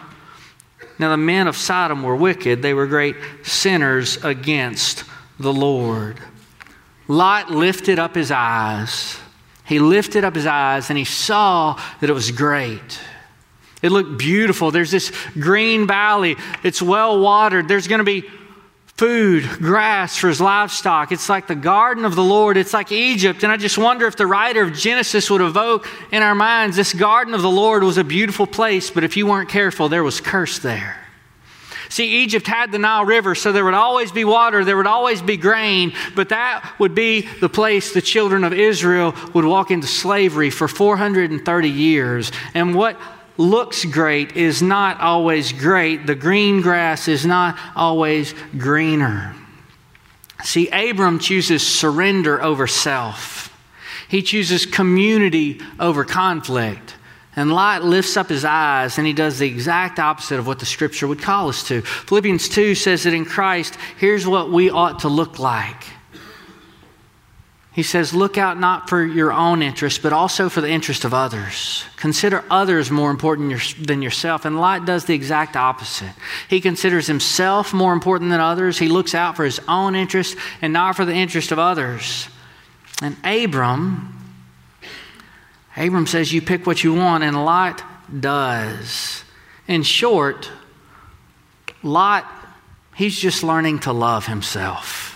Now 0.97 1.09
the 1.09 1.17
men 1.17 1.47
of 1.47 1.55
Sodom 1.55 2.01
were 2.03 2.15
wicked, 2.15 2.61
they 2.61 2.73
were 2.73 2.87
great 2.87 3.15
sinners 3.43 4.23
against 4.23 5.03
the 5.39 5.53
Lord. 5.53 6.19
Lot 7.07 7.51
lifted 7.51 7.99
up 7.99 8.15
his 8.15 8.31
eyes. 8.31 9.17
He 9.65 9.79
lifted 9.79 10.23
up 10.23 10.35
his 10.35 10.45
eyes 10.45 10.89
and 10.89 10.97
he 10.97 11.05
saw 11.05 11.79
that 11.99 12.09
it 12.09 12.13
was 12.13 12.31
great. 12.31 12.99
It 13.81 13.91
looked 13.91 14.17
beautiful. 14.17 14.71
There's 14.71 14.91
this 14.91 15.11
green 15.33 15.85
valley, 15.85 16.37
it's 16.63 16.81
well 16.81 17.19
watered. 17.19 17.67
There's 17.67 17.87
going 17.87 17.99
to 17.99 18.05
be 18.05 18.29
food, 18.97 19.43
grass 19.59 20.17
for 20.17 20.27
his 20.27 20.39
livestock. 20.39 21.11
It's 21.11 21.27
like 21.27 21.47
the 21.47 21.55
garden 21.55 22.05
of 22.05 22.15
the 22.15 22.23
Lord. 22.23 22.57
It's 22.57 22.73
like 22.73 22.91
Egypt. 22.91 23.43
And 23.43 23.51
I 23.51 23.57
just 23.57 23.77
wonder 23.77 24.05
if 24.05 24.15
the 24.15 24.27
writer 24.27 24.61
of 24.61 24.73
Genesis 24.73 25.29
would 25.29 25.41
evoke 25.41 25.87
in 26.11 26.21
our 26.21 26.35
minds 26.35 26.75
this 26.75 26.93
garden 26.93 27.33
of 27.33 27.41
the 27.41 27.49
Lord 27.49 27.83
was 27.83 27.97
a 27.97 28.03
beautiful 28.03 28.45
place, 28.45 28.91
but 28.91 29.03
if 29.03 29.17
you 29.17 29.25
weren't 29.25 29.49
careful, 29.49 29.89
there 29.89 30.03
was 30.03 30.21
curse 30.21 30.59
there. 30.59 30.99
See, 31.89 32.23
Egypt 32.23 32.47
had 32.47 32.71
the 32.71 32.79
Nile 32.79 33.05
River, 33.05 33.35
so 33.35 33.51
there 33.51 33.65
would 33.65 33.75
always 33.75 34.11
be 34.11 34.25
water, 34.25 34.65
there 34.65 34.77
would 34.77 34.87
always 34.87 35.21
be 35.21 35.37
grain, 35.37 35.93
but 36.15 36.29
that 36.29 36.73
would 36.79 36.95
be 36.95 37.27
the 37.39 37.49
place 37.49 37.93
the 37.93 38.01
children 38.01 38.43
of 38.43 38.51
Israel 38.51 39.13
would 39.35 39.45
walk 39.45 39.69
into 39.69 39.85
slavery 39.85 40.49
for 40.49 40.67
430 40.67 41.69
years. 41.69 42.31
And 42.55 42.73
what 42.73 42.97
looks 43.37 43.85
great 43.85 44.35
is 44.35 44.61
not 44.61 44.99
always 44.99 45.51
great. 45.51 46.05
The 46.05 46.15
green 46.15 46.61
grass 46.61 47.07
is 47.07 47.25
not 47.25 47.57
always 47.75 48.33
greener. 48.57 49.35
See, 50.43 50.69
Abram 50.69 51.19
chooses 51.19 51.65
surrender 51.65 52.41
over 52.41 52.67
self, 52.67 53.49
he 54.07 54.21
chooses 54.21 54.65
community 54.65 55.61
over 55.79 56.03
conflict. 56.03 56.95
And 57.35 57.51
Lot 57.51 57.83
lifts 57.83 58.15
up 58.15 58.29
his 58.29 58.45
eyes 58.45 58.99
and 58.99 59.07
he 59.07 59.13
does 59.13 59.39
the 59.39 59.47
exact 59.47 59.97
opposite 59.97 60.37
of 60.37 60.45
what 60.45 60.59
the 60.59 60.67
scripture 60.67 61.07
would 61.07 61.19
call 61.19 61.49
us 61.49 61.67
to. 61.67 61.81
Philippians 61.81 62.47
2 62.47 62.75
says 62.75 63.03
that 63.03 63.13
in 63.15 63.25
Christ, 63.25 63.75
here's 63.97 64.27
what 64.27 64.51
we 64.51 64.69
ought 64.69 64.99
to 64.99 65.07
look 65.07 65.39
like 65.39 65.83
he 67.73 67.81
says, 67.81 68.13
Look 68.13 68.37
out 68.37 68.59
not 68.59 68.87
for 68.87 69.03
your 69.03 69.33
own 69.33 69.63
interest, 69.63 70.03
but 70.03 70.13
also 70.13 70.47
for 70.47 70.61
the 70.61 70.69
interest 70.69 71.05
of 71.05 71.13
others. 71.13 71.83
Consider 71.97 72.43
others 72.49 72.91
more 72.91 73.09
important 73.09 73.75
than 73.79 74.03
yourself. 74.03 74.45
And 74.45 74.59
Lot 74.59 74.85
does 74.85 75.05
the 75.05 75.15
exact 75.15 75.55
opposite. 75.55 76.13
He 76.47 76.61
considers 76.61 77.07
himself 77.07 77.73
more 77.73 77.91
important 77.91 78.29
than 78.29 78.39
others. 78.39 78.77
He 78.77 78.87
looks 78.87 79.15
out 79.15 79.35
for 79.35 79.43
his 79.43 79.59
own 79.67 79.95
interest 79.95 80.37
and 80.61 80.71
not 80.71 80.95
for 80.95 81.03
the 81.03 81.15
interest 81.15 81.51
of 81.51 81.57
others. 81.57 82.27
And 83.01 83.17
Abram, 83.23 84.13
Abram 85.75 86.05
says, 86.05 86.31
You 86.31 86.43
pick 86.43 86.67
what 86.67 86.83
you 86.83 86.93
want, 86.93 87.23
and 87.23 87.43
Lot 87.43 87.83
does. 88.19 89.23
In 89.67 89.81
short, 89.81 90.51
Lot, 91.81 92.29
he's 92.95 93.17
just 93.17 93.41
learning 93.41 93.79
to 93.79 93.93
love 93.93 94.27
himself. 94.27 95.12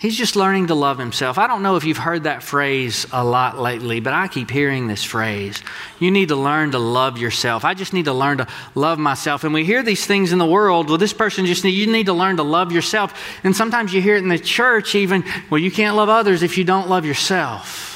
He's 0.00 0.16
just 0.16 0.34
learning 0.34 0.68
to 0.68 0.74
love 0.74 0.96
himself. 0.96 1.36
I 1.36 1.46
don't 1.46 1.62
know 1.62 1.76
if 1.76 1.84
you've 1.84 1.98
heard 1.98 2.24
that 2.24 2.42
phrase 2.42 3.06
a 3.12 3.22
lot 3.22 3.58
lately, 3.58 4.00
but 4.00 4.14
I 4.14 4.28
keep 4.28 4.50
hearing 4.50 4.86
this 4.86 5.04
phrase. 5.04 5.62
You 5.98 6.10
need 6.10 6.28
to 6.28 6.36
learn 6.36 6.70
to 6.70 6.78
love 6.78 7.18
yourself. 7.18 7.66
I 7.66 7.74
just 7.74 7.92
need 7.92 8.06
to 8.06 8.14
learn 8.14 8.38
to 8.38 8.46
love 8.74 8.98
myself. 8.98 9.44
And 9.44 9.52
we 9.52 9.62
hear 9.62 9.82
these 9.82 10.06
things 10.06 10.32
in 10.32 10.38
the 10.38 10.46
world. 10.46 10.88
Well, 10.88 10.96
this 10.96 11.12
person 11.12 11.44
just 11.44 11.64
need, 11.64 11.72
you 11.72 11.86
need 11.86 12.06
to 12.06 12.14
learn 12.14 12.38
to 12.38 12.42
love 12.42 12.72
yourself. 12.72 13.12
And 13.44 13.54
sometimes 13.54 13.92
you 13.92 14.00
hear 14.00 14.16
it 14.16 14.22
in 14.22 14.30
the 14.30 14.38
church 14.38 14.94
even, 14.94 15.22
well, 15.50 15.60
you 15.60 15.70
can't 15.70 15.94
love 15.94 16.08
others 16.08 16.42
if 16.42 16.56
you 16.56 16.64
don't 16.64 16.88
love 16.88 17.04
yourself. 17.04 17.86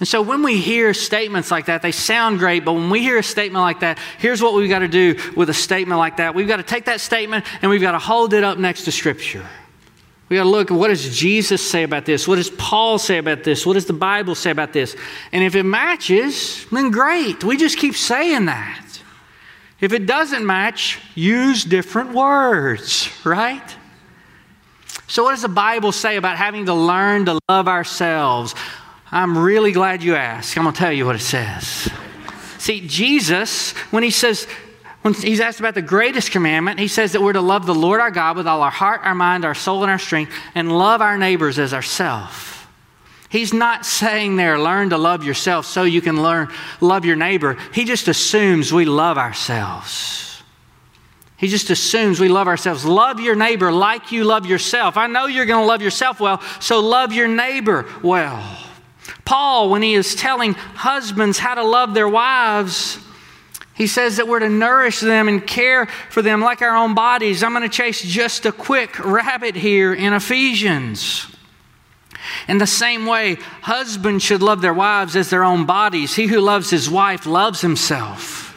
And 0.00 0.08
so 0.08 0.20
when 0.20 0.42
we 0.42 0.58
hear 0.58 0.92
statements 0.92 1.50
like 1.50 1.66
that, 1.66 1.80
they 1.80 1.92
sound 1.92 2.40
great, 2.40 2.62
but 2.62 2.74
when 2.74 2.90
we 2.90 3.00
hear 3.00 3.16
a 3.16 3.22
statement 3.22 3.62
like 3.62 3.80
that, 3.80 3.98
here's 4.18 4.42
what 4.42 4.52
we've 4.52 4.68
got 4.68 4.80
to 4.80 4.88
do 4.88 5.16
with 5.34 5.48
a 5.48 5.54
statement 5.54 5.98
like 5.98 6.18
that. 6.18 6.34
We've 6.34 6.48
got 6.48 6.58
to 6.58 6.62
take 6.62 6.84
that 6.86 7.00
statement 7.00 7.46
and 7.62 7.70
we've 7.70 7.80
got 7.80 7.92
to 7.92 7.98
hold 7.98 8.34
it 8.34 8.44
up 8.44 8.58
next 8.58 8.84
to 8.84 8.92
Scripture. 8.92 9.46
We 10.28 10.36
got 10.36 10.44
to 10.44 10.48
look 10.48 10.70
what 10.70 10.88
does 10.88 11.16
Jesus 11.16 11.68
say 11.68 11.82
about 11.82 12.06
this? 12.06 12.26
What 12.26 12.36
does 12.36 12.50
Paul 12.50 12.98
say 12.98 13.18
about 13.18 13.44
this? 13.44 13.66
What 13.66 13.74
does 13.74 13.86
the 13.86 13.92
Bible 13.92 14.34
say 14.34 14.50
about 14.50 14.72
this? 14.72 14.96
And 15.30 15.44
if 15.44 15.54
it 15.54 15.64
matches, 15.64 16.66
then 16.72 16.90
great. 16.90 17.44
We 17.44 17.56
just 17.56 17.78
keep 17.78 17.94
saying 17.94 18.46
that. 18.46 19.00
If 19.80 19.92
it 19.92 20.06
doesn't 20.06 20.46
match, 20.46 21.00
use 21.14 21.64
different 21.64 22.12
words, 22.12 23.10
right? 23.24 23.76
So, 25.08 25.24
what 25.24 25.32
does 25.32 25.42
the 25.42 25.48
Bible 25.48 25.92
say 25.92 26.16
about 26.16 26.36
having 26.36 26.66
to 26.66 26.74
learn 26.74 27.26
to 27.26 27.38
love 27.48 27.68
ourselves? 27.68 28.54
I'm 29.10 29.36
really 29.36 29.72
glad 29.72 30.02
you 30.02 30.14
asked. 30.14 30.56
I'm 30.56 30.62
going 30.62 30.72
to 30.72 30.78
tell 30.78 30.92
you 30.92 31.04
what 31.04 31.16
it 31.16 31.20
says. 31.20 31.90
See, 32.56 32.86
Jesus, 32.86 33.72
when 33.90 34.02
he 34.02 34.10
says, 34.10 34.46
when 35.02 35.14
he's 35.14 35.40
asked 35.40 35.60
about 35.60 35.74
the 35.74 35.82
greatest 35.82 36.30
commandment, 36.30 36.78
he 36.78 36.88
says 36.88 37.12
that 37.12 37.20
we're 37.20 37.32
to 37.32 37.40
love 37.40 37.66
the 37.66 37.74
Lord 37.74 38.00
our 38.00 38.10
God 38.10 38.36
with 38.36 38.46
all 38.46 38.62
our 38.62 38.70
heart, 38.70 39.00
our 39.02 39.14
mind, 39.14 39.44
our 39.44 39.54
soul, 39.54 39.82
and 39.82 39.90
our 39.90 39.98
strength, 39.98 40.32
and 40.54 40.70
love 40.70 41.02
our 41.02 41.18
neighbors 41.18 41.58
as 41.58 41.74
ourselves. 41.74 42.52
He's 43.28 43.52
not 43.52 43.84
saying 43.84 44.36
there, 44.36 44.58
learn 44.58 44.90
to 44.90 44.98
love 44.98 45.24
yourself 45.24 45.66
so 45.66 45.84
you 45.84 46.00
can 46.00 46.22
learn 46.22 46.48
love 46.80 47.04
your 47.04 47.16
neighbor. 47.16 47.56
He 47.72 47.84
just 47.84 48.06
assumes 48.06 48.72
we 48.72 48.84
love 48.84 49.18
ourselves. 49.18 50.42
He 51.36 51.48
just 51.48 51.70
assumes 51.70 52.20
we 52.20 52.28
love 52.28 52.46
ourselves. 52.46 52.84
Love 52.84 53.18
your 53.18 53.34
neighbor 53.34 53.72
like 53.72 54.12
you 54.12 54.22
love 54.22 54.46
yourself. 54.46 54.96
I 54.96 55.08
know 55.08 55.26
you're 55.26 55.46
going 55.46 55.62
to 55.62 55.66
love 55.66 55.82
yourself 55.82 56.20
well, 56.20 56.40
so 56.60 56.78
love 56.78 57.12
your 57.12 57.26
neighbor 57.26 57.86
well. 58.04 58.40
Paul, 59.24 59.70
when 59.70 59.82
he 59.82 59.94
is 59.94 60.14
telling 60.14 60.52
husbands 60.52 61.38
how 61.38 61.54
to 61.54 61.64
love 61.64 61.94
their 61.94 62.08
wives, 62.08 62.98
he 63.82 63.88
says 63.88 64.18
that 64.18 64.28
we're 64.28 64.38
to 64.38 64.48
nourish 64.48 65.00
them 65.00 65.26
and 65.26 65.44
care 65.44 65.86
for 66.08 66.22
them 66.22 66.40
like 66.40 66.62
our 66.62 66.76
own 66.76 66.94
bodies. 66.94 67.42
I'm 67.42 67.50
going 67.50 67.68
to 67.68 67.68
chase 67.68 68.00
just 68.00 68.46
a 68.46 68.52
quick 68.52 68.96
rabbit 69.04 69.56
here 69.56 69.92
in 69.92 70.12
Ephesians. 70.12 71.26
In 72.46 72.58
the 72.58 72.66
same 72.68 73.06
way, 73.06 73.38
husbands 73.60 74.22
should 74.22 74.40
love 74.40 74.60
their 74.60 74.72
wives 74.72 75.16
as 75.16 75.30
their 75.30 75.42
own 75.42 75.66
bodies. 75.66 76.14
He 76.14 76.28
who 76.28 76.38
loves 76.38 76.70
his 76.70 76.88
wife 76.88 77.26
loves 77.26 77.60
himself. 77.60 78.56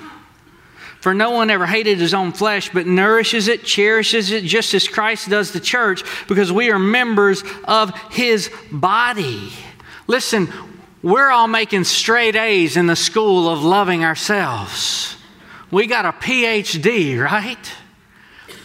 For 1.01 1.15
no 1.15 1.31
one 1.31 1.49
ever 1.49 1.65
hated 1.65 1.97
his 1.97 2.13
own 2.13 2.31
flesh, 2.31 2.69
but 2.71 2.85
nourishes 2.85 3.47
it, 3.47 3.63
cherishes 3.63 4.29
it, 4.29 4.43
just 4.43 4.75
as 4.75 4.87
Christ 4.87 5.27
does 5.27 5.53
the 5.53 5.59
church, 5.59 6.03
because 6.27 6.51
we 6.51 6.69
are 6.69 6.77
members 6.77 7.43
of 7.63 7.99
his 8.11 8.51
body. 8.71 9.51
Listen, 10.05 10.49
we're 11.05 11.29
all 11.29 11.47
making 11.47 11.83
straight 11.83 12.35
A's 12.35 12.75
in 12.75 12.87
the 12.87 12.95
school 12.95 13.47
of 13.47 13.63
loving 13.63 14.03
ourselves. 14.03 15.15
We 15.69 15.85
got 15.85 16.03
a 16.03 16.11
PhD, 16.11 17.23
right? 17.23 17.71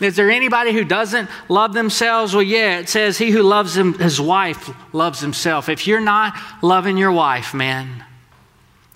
Is 0.00 0.16
there 0.16 0.30
anybody 0.30 0.72
who 0.72 0.82
doesn't 0.82 1.28
love 1.50 1.74
themselves? 1.74 2.32
Well, 2.32 2.42
yeah, 2.42 2.78
it 2.78 2.88
says, 2.88 3.18
He 3.18 3.30
who 3.30 3.42
loves 3.42 3.76
him, 3.76 3.92
his 3.92 4.18
wife 4.18 4.70
loves 4.94 5.20
himself. 5.20 5.68
If 5.68 5.86
you're 5.86 6.00
not 6.00 6.34
loving 6.62 6.96
your 6.96 7.12
wife, 7.12 7.52
man, 7.52 8.06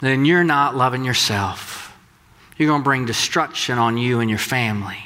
then 0.01 0.25
you're 0.25 0.43
not 0.43 0.75
loving 0.75 1.05
yourself. 1.05 1.95
You're 2.57 2.69
going 2.69 2.81
to 2.81 2.85
bring 2.85 3.05
destruction 3.05 3.77
on 3.77 3.99
you 3.99 4.21
and 4.21 4.31
your 4.31 4.39
family. 4.39 5.05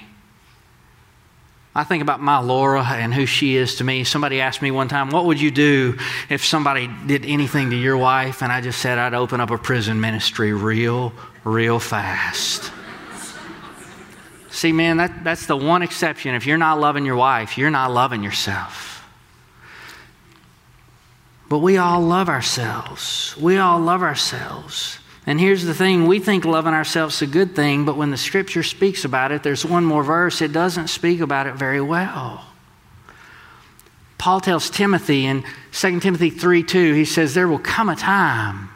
I 1.78 1.84
think 1.84 2.02
about 2.02 2.20
my 2.20 2.40
Laura 2.40 2.82
and 2.82 3.14
who 3.14 3.24
she 3.24 3.54
is 3.54 3.76
to 3.76 3.84
me. 3.84 4.02
Somebody 4.02 4.40
asked 4.40 4.60
me 4.62 4.72
one 4.72 4.88
time, 4.88 5.10
What 5.10 5.26
would 5.26 5.40
you 5.40 5.52
do 5.52 5.96
if 6.28 6.44
somebody 6.44 6.90
did 7.06 7.24
anything 7.24 7.70
to 7.70 7.76
your 7.76 7.96
wife? 7.96 8.42
And 8.42 8.50
I 8.50 8.60
just 8.60 8.80
said, 8.80 8.98
I'd 8.98 9.14
open 9.14 9.40
up 9.40 9.52
a 9.52 9.58
prison 9.58 10.00
ministry 10.00 10.52
real, 10.52 11.12
real 11.44 11.78
fast. 11.78 12.72
See, 14.50 14.72
man, 14.72 14.96
that, 14.96 15.22
that's 15.22 15.46
the 15.46 15.56
one 15.56 15.82
exception. 15.82 16.34
If 16.34 16.46
you're 16.46 16.58
not 16.58 16.80
loving 16.80 17.06
your 17.06 17.14
wife, 17.14 17.56
you're 17.56 17.70
not 17.70 17.92
loving 17.92 18.24
yourself. 18.24 19.08
But 21.48 21.60
we 21.60 21.76
all 21.76 22.00
love 22.00 22.28
ourselves. 22.28 23.36
We 23.40 23.56
all 23.56 23.78
love 23.78 24.02
ourselves. 24.02 24.98
And 25.28 25.38
here's 25.38 25.62
the 25.62 25.74
thing 25.74 26.06
we 26.06 26.20
think 26.20 26.46
loving 26.46 26.72
ourselves 26.72 27.16
is 27.16 27.28
a 27.28 27.30
good 27.30 27.54
thing, 27.54 27.84
but 27.84 27.98
when 27.98 28.10
the 28.10 28.16
scripture 28.16 28.62
speaks 28.62 29.04
about 29.04 29.30
it, 29.30 29.42
there's 29.42 29.62
one 29.62 29.84
more 29.84 30.02
verse, 30.02 30.40
it 30.40 30.54
doesn't 30.54 30.88
speak 30.88 31.20
about 31.20 31.46
it 31.46 31.54
very 31.54 31.82
well. 31.82 32.46
Paul 34.16 34.40
tells 34.40 34.70
Timothy 34.70 35.26
in 35.26 35.44
2 35.72 36.00
Timothy 36.00 36.30
3 36.30 36.62
2, 36.62 36.94
he 36.94 37.04
says, 37.04 37.34
There 37.34 37.46
will 37.46 37.58
come 37.58 37.90
a 37.90 37.94
time 37.94 38.70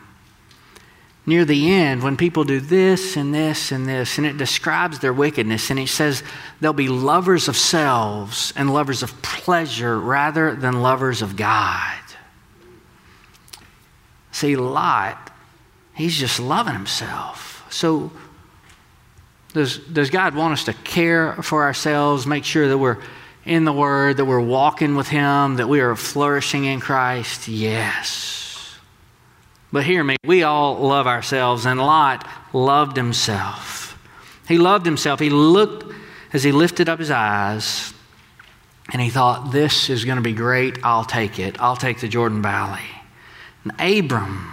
near 1.24 1.46
the 1.46 1.72
end 1.72 2.02
when 2.02 2.18
people 2.18 2.44
do 2.44 2.60
this 2.60 3.16
and 3.16 3.34
this 3.34 3.72
and 3.72 3.88
this, 3.88 4.18
and 4.18 4.26
it 4.26 4.36
describes 4.36 4.98
their 4.98 5.14
wickedness. 5.14 5.70
And 5.70 5.78
he 5.78 5.86
says 5.86 6.22
they'll 6.60 6.74
be 6.74 6.88
lovers 6.88 7.48
of 7.48 7.56
selves 7.56 8.52
and 8.56 8.70
lovers 8.70 9.02
of 9.02 9.22
pleasure 9.22 9.98
rather 9.98 10.54
than 10.54 10.82
lovers 10.82 11.22
of 11.22 11.34
God. 11.34 11.98
See, 14.32 14.54
Lot 14.54 15.31
He's 16.02 16.16
just 16.16 16.40
loving 16.40 16.72
himself. 16.72 17.64
So, 17.70 18.10
does, 19.52 19.78
does 19.78 20.10
God 20.10 20.34
want 20.34 20.54
us 20.54 20.64
to 20.64 20.72
care 20.72 21.34
for 21.34 21.62
ourselves, 21.62 22.26
make 22.26 22.44
sure 22.44 22.66
that 22.66 22.76
we're 22.76 22.98
in 23.44 23.64
the 23.64 23.72
Word, 23.72 24.16
that 24.16 24.24
we're 24.24 24.40
walking 24.40 24.96
with 24.96 25.06
Him, 25.06 25.54
that 25.58 25.68
we 25.68 25.78
are 25.78 25.94
flourishing 25.94 26.64
in 26.64 26.80
Christ? 26.80 27.46
Yes. 27.46 28.74
But 29.70 29.84
hear 29.84 30.02
me, 30.02 30.16
we 30.24 30.42
all 30.42 30.74
love 30.78 31.06
ourselves, 31.06 31.66
and 31.66 31.78
Lot 31.78 32.28
loved 32.52 32.96
himself. 32.96 33.96
He 34.48 34.58
loved 34.58 34.84
himself. 34.84 35.20
He 35.20 35.30
looked 35.30 35.84
as 36.32 36.42
he 36.42 36.50
lifted 36.50 36.88
up 36.88 36.98
his 36.98 37.12
eyes, 37.12 37.94
and 38.92 39.00
he 39.00 39.08
thought, 39.08 39.52
This 39.52 39.88
is 39.88 40.04
going 40.04 40.16
to 40.16 40.22
be 40.22 40.32
great. 40.32 40.80
I'll 40.82 41.04
take 41.04 41.38
it. 41.38 41.62
I'll 41.62 41.76
take 41.76 42.00
the 42.00 42.08
Jordan 42.08 42.42
Valley. 42.42 42.80
And 43.62 43.72
Abram, 43.80 44.48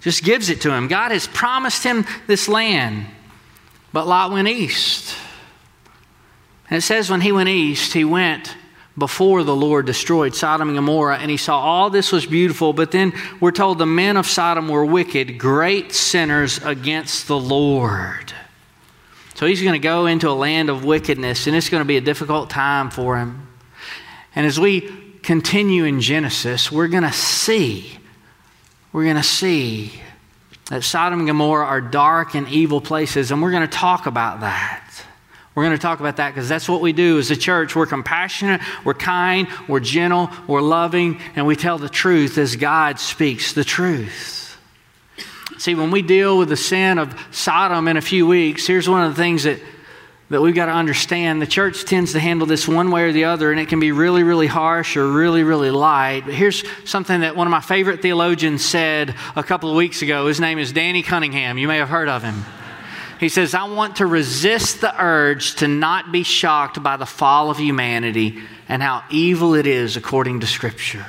just 0.00 0.24
gives 0.24 0.48
it 0.48 0.62
to 0.62 0.72
him. 0.72 0.88
God 0.88 1.12
has 1.12 1.26
promised 1.26 1.84
him 1.84 2.04
this 2.26 2.48
land, 2.48 3.06
but 3.92 4.06
Lot 4.06 4.32
went 4.32 4.48
east. 4.48 5.16
And 6.68 6.78
it 6.78 6.82
says 6.82 7.10
when 7.10 7.20
he 7.20 7.32
went 7.32 7.48
east, 7.48 7.92
he 7.92 8.04
went 8.04 8.56
before 8.96 9.44
the 9.44 9.54
Lord 9.54 9.86
destroyed 9.86 10.34
Sodom 10.34 10.68
and 10.68 10.76
Gomorrah, 10.76 11.18
and 11.18 11.30
he 11.30 11.36
saw 11.36 11.58
all 11.58 11.90
this 11.90 12.12
was 12.12 12.26
beautiful. 12.26 12.72
But 12.72 12.90
then 12.90 13.12
we're 13.40 13.50
told 13.50 13.78
the 13.78 13.86
men 13.86 14.16
of 14.16 14.26
Sodom 14.26 14.68
were 14.68 14.84
wicked, 14.84 15.38
great 15.38 15.92
sinners 15.92 16.58
against 16.64 17.26
the 17.26 17.38
Lord. 17.38 18.32
So 19.34 19.46
he's 19.46 19.62
going 19.62 19.72
to 19.72 19.78
go 19.78 20.06
into 20.06 20.28
a 20.28 20.32
land 20.32 20.68
of 20.68 20.84
wickedness, 20.84 21.46
and 21.46 21.56
it's 21.56 21.70
going 21.70 21.80
to 21.80 21.88
be 21.88 21.96
a 21.96 22.02
difficult 22.02 22.50
time 22.50 22.90
for 22.90 23.16
him. 23.16 23.48
And 24.34 24.46
as 24.46 24.60
we 24.60 24.82
continue 25.22 25.84
in 25.84 26.00
Genesis, 26.00 26.70
we're 26.70 26.88
going 26.88 27.02
to 27.02 27.12
see 27.12 27.99
we're 28.92 29.04
going 29.04 29.16
to 29.16 29.22
see 29.22 29.92
that 30.70 30.82
Sodom 30.84 31.20
and 31.20 31.28
Gomorrah 31.28 31.66
are 31.66 31.80
dark 31.80 32.34
and 32.34 32.48
evil 32.48 32.80
places, 32.80 33.30
and 33.30 33.42
we're 33.42 33.50
going 33.50 33.68
to 33.68 33.68
talk 33.68 34.06
about 34.06 34.40
that. 34.40 34.86
We're 35.54 35.64
going 35.64 35.76
to 35.76 35.82
talk 35.82 36.00
about 36.00 36.16
that 36.16 36.30
because 36.30 36.48
that's 36.48 36.68
what 36.68 36.80
we 36.80 36.92
do 36.92 37.18
as 37.18 37.30
a 37.30 37.36
church. 37.36 37.74
We're 37.74 37.86
compassionate, 37.86 38.60
we're 38.84 38.94
kind, 38.94 39.48
we're 39.68 39.80
gentle, 39.80 40.30
we're 40.46 40.60
loving, 40.60 41.20
and 41.34 41.46
we 41.46 41.56
tell 41.56 41.76
the 41.76 41.88
truth 41.88 42.38
as 42.38 42.56
God 42.56 43.00
speaks 43.00 43.52
the 43.52 43.64
truth. 43.64 44.56
See, 45.58 45.74
when 45.74 45.90
we 45.90 46.02
deal 46.02 46.38
with 46.38 46.48
the 46.48 46.56
sin 46.56 46.98
of 46.98 47.14
Sodom 47.32 47.88
in 47.88 47.96
a 47.96 48.00
few 48.00 48.26
weeks, 48.26 48.66
here's 48.66 48.88
one 48.88 49.02
of 49.02 49.14
the 49.14 49.22
things 49.22 49.42
that 49.42 49.60
that 50.30 50.40
we've 50.40 50.54
got 50.54 50.66
to 50.66 50.72
understand 50.72 51.42
the 51.42 51.46
church 51.46 51.84
tends 51.84 52.12
to 52.12 52.20
handle 52.20 52.46
this 52.46 52.68
one 52.68 52.92
way 52.92 53.02
or 53.02 53.12
the 53.12 53.24
other, 53.24 53.50
and 53.50 53.60
it 53.60 53.68
can 53.68 53.80
be 53.80 53.90
really, 53.90 54.22
really 54.22 54.46
harsh 54.46 54.96
or 54.96 55.10
really, 55.10 55.42
really 55.42 55.72
light. 55.72 56.22
But 56.24 56.34
here's 56.34 56.62
something 56.88 57.22
that 57.22 57.34
one 57.34 57.48
of 57.48 57.50
my 57.50 57.60
favorite 57.60 58.00
theologians 58.00 58.64
said 58.64 59.16
a 59.34 59.42
couple 59.42 59.70
of 59.70 59.76
weeks 59.76 60.02
ago. 60.02 60.28
His 60.28 60.38
name 60.38 60.60
is 60.60 60.72
Danny 60.72 61.02
Cunningham. 61.02 61.58
You 61.58 61.66
may 61.66 61.78
have 61.78 61.88
heard 61.88 62.08
of 62.08 62.22
him. 62.22 62.44
He 63.18 63.28
says, 63.28 63.54
I 63.54 63.64
want 63.64 63.96
to 63.96 64.06
resist 64.06 64.80
the 64.80 64.94
urge 65.02 65.56
to 65.56 65.68
not 65.68 66.12
be 66.12 66.22
shocked 66.22 66.80
by 66.80 66.96
the 66.96 67.06
fall 67.06 67.50
of 67.50 67.58
humanity 67.58 68.38
and 68.68 68.80
how 68.80 69.02
evil 69.10 69.54
it 69.54 69.66
is 69.66 69.96
according 69.96 70.40
to 70.40 70.46
Scripture. 70.46 71.04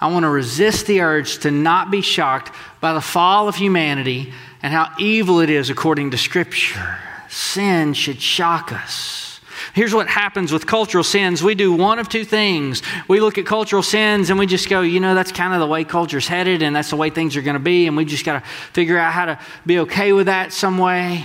I 0.00 0.08
want 0.08 0.24
to 0.24 0.28
resist 0.28 0.88
the 0.88 1.00
urge 1.00 1.38
to 1.38 1.52
not 1.52 1.92
be 1.92 2.00
shocked 2.00 2.52
by 2.80 2.92
the 2.92 3.00
fall 3.00 3.46
of 3.46 3.54
humanity 3.54 4.34
and 4.64 4.74
how 4.74 4.92
evil 4.98 5.38
it 5.38 5.48
is 5.48 5.70
according 5.70 6.10
to 6.10 6.18
Scripture 6.18 6.98
sin 7.32 7.94
should 7.94 8.20
shock 8.20 8.72
us. 8.72 9.40
Here's 9.74 9.94
what 9.94 10.06
happens 10.06 10.52
with 10.52 10.66
cultural 10.66 11.04
sins. 11.04 11.42
We 11.42 11.54
do 11.54 11.72
one 11.72 11.98
of 11.98 12.08
two 12.08 12.24
things. 12.24 12.82
We 13.08 13.20
look 13.20 13.38
at 13.38 13.46
cultural 13.46 13.82
sins 13.82 14.28
and 14.28 14.38
we 14.38 14.46
just 14.46 14.68
go, 14.68 14.82
you 14.82 15.00
know, 15.00 15.14
that's 15.14 15.32
kind 15.32 15.54
of 15.54 15.60
the 15.60 15.66
way 15.66 15.84
culture's 15.84 16.28
headed 16.28 16.62
and 16.62 16.76
that's 16.76 16.90
the 16.90 16.96
way 16.96 17.08
things 17.08 17.36
are 17.36 17.42
going 17.42 17.54
to 17.54 17.60
be, 17.60 17.86
and 17.86 17.96
we 17.96 18.04
just 18.04 18.24
got 18.24 18.42
to 18.42 18.48
figure 18.72 18.98
out 18.98 19.12
how 19.12 19.24
to 19.26 19.38
be 19.64 19.78
okay 19.80 20.12
with 20.12 20.26
that 20.26 20.52
some 20.52 20.76
way. 20.76 21.24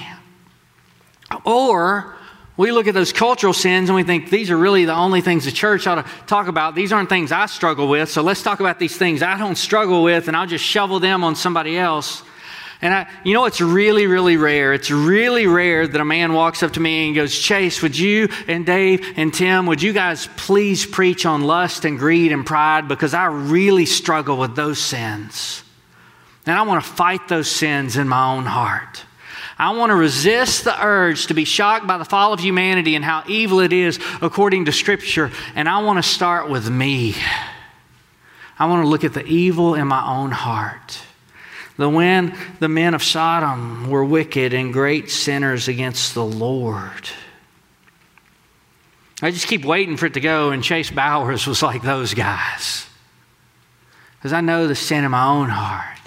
Or 1.44 2.16
we 2.56 2.72
look 2.72 2.88
at 2.88 2.94
those 2.94 3.12
cultural 3.12 3.54
sins 3.54 3.90
and 3.90 3.96
we 3.96 4.04
think 4.04 4.30
these 4.30 4.50
are 4.50 4.58
really 4.58 4.86
the 4.86 4.96
only 4.96 5.20
things 5.20 5.44
the 5.44 5.52
church 5.52 5.88
ought 5.88 5.96
to 5.96 6.12
talk 6.26 6.48
about. 6.48 6.74
These 6.74 6.94
aren't 6.94 7.10
things 7.10 7.34
I 7.34 7.48
struggle 7.48 7.90
with, 7.90 8.10
so 8.10 8.22
let's 8.22 8.44
talk 8.44 8.62
about 8.62 8.80
these 8.80 8.96
things 8.96 9.22
I 9.22 9.38
don't 9.38 9.58
struggle 9.58 10.04
with 10.04 10.30
and 10.30 10.38
I'll 10.38 10.48
just 10.48 10.64
shovel 10.64 11.02
them 11.02 11.24
on 11.24 11.36
somebody 11.36 11.78
else. 11.78 12.24
And 12.82 12.94
I, 12.94 13.08
you 13.24 13.34
know, 13.34 13.46
it's 13.46 13.60
really, 13.60 14.06
really 14.06 14.38
rare. 14.38 14.74
It's 14.74 14.92
really 14.92 15.48
rare 15.48 15.88
that 15.88 16.00
a 16.00 16.06
man 16.06 16.34
walks 16.34 16.62
up 16.62 16.74
to 16.74 16.80
me 16.80 17.08
and 17.08 17.16
goes, 17.16 17.38
Chase, 17.38 17.82
would 17.82 17.98
you 17.98 18.30
and 18.48 18.66
Dave 18.66 19.14
and 19.18 19.34
Tim, 19.34 19.66
would 19.66 19.82
you 19.82 19.94
guys 19.94 20.28
please 20.38 20.86
preach 20.86 21.26
on 21.26 21.44
lust 21.44 21.86
and 21.86 21.98
greed 21.98 22.32
and 22.32 22.46
pride? 22.46 22.88
Because 22.88 23.16
I 23.16 23.26
really 23.26 23.88
struggle 23.88 24.38
with 24.38 24.56
those 24.56 24.78
sins. 24.78 25.64
And 26.46 26.58
I 26.58 26.62
want 26.62 26.84
to 26.84 26.90
fight 26.90 27.28
those 27.28 27.50
sins 27.50 27.98
in 27.98 28.08
my 28.08 28.36
own 28.36 28.46
heart. 28.46 29.04
I 29.60 29.72
want 29.72 29.90
to 29.90 29.96
resist 29.96 30.64
the 30.64 30.86
urge 30.86 31.28
to 31.28 31.34
be 31.34 31.46
shocked 31.46 31.88
by 31.88 31.98
the 31.98 32.06
fall 32.06 32.32
of 32.32 32.40
humanity 32.40 32.96
and 32.96 33.04
how 33.04 33.24
evil 33.28 33.60
it 33.60 33.74
is 33.74 34.00
according 34.22 34.66
to 34.66 34.72
Scripture. 34.72 35.32
And 35.56 35.68
I 35.68 35.82
want 35.82 35.98
to 35.98 36.08
start 36.08 36.48
with 36.48 36.70
me. 36.70 37.16
I 38.60 38.68
want 38.68 38.84
to 38.84 38.88
look 38.88 39.04
at 39.04 39.14
the 39.14 39.26
evil 39.26 39.74
in 39.74 39.88
my 39.88 40.08
own 40.08 40.30
heart. 40.30 41.02
The 41.78 41.88
when 41.88 42.36
the 42.60 42.70
men 42.70 42.94
of 42.96 43.04
Sodom 43.04 43.90
were 43.90 44.04
wicked 44.04 44.54
and 44.54 44.74
great 44.74 45.12
sinners 45.12 45.68
against 45.68 46.16
the 46.16 46.26
Lord. 46.26 47.10
I 49.22 49.32
just 49.32 49.48
keep 49.48 49.64
waiting 49.64 49.98
for 49.98 50.08
it 50.08 50.14
to 50.16 50.20
go, 50.20 50.52
and 50.52 50.64
Chase 50.64 50.92
Bowers 50.92 51.48
was 51.48 51.64
like 51.64 51.82
those 51.82 52.14
guys. 52.14 52.88
Because 54.18 54.34
I 54.34 54.42
know 54.42 54.68
the 54.68 54.76
sin 54.76 55.04
in 55.04 55.12
my 55.12 55.26
own 55.26 55.50
heart. 55.50 55.98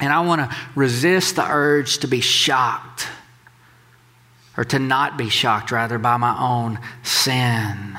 And 0.00 0.12
I 0.12 0.20
want 0.20 0.48
to 0.48 0.56
resist 0.76 1.36
the 1.36 1.46
urge 1.48 1.98
to 1.98 2.08
be 2.08 2.20
shocked, 2.20 3.08
or 4.56 4.64
to 4.64 4.78
not 4.78 5.16
be 5.16 5.28
shocked, 5.28 5.70
rather, 5.72 5.98
by 5.98 6.16
my 6.16 6.36
own 6.38 6.78
sin. 7.02 7.98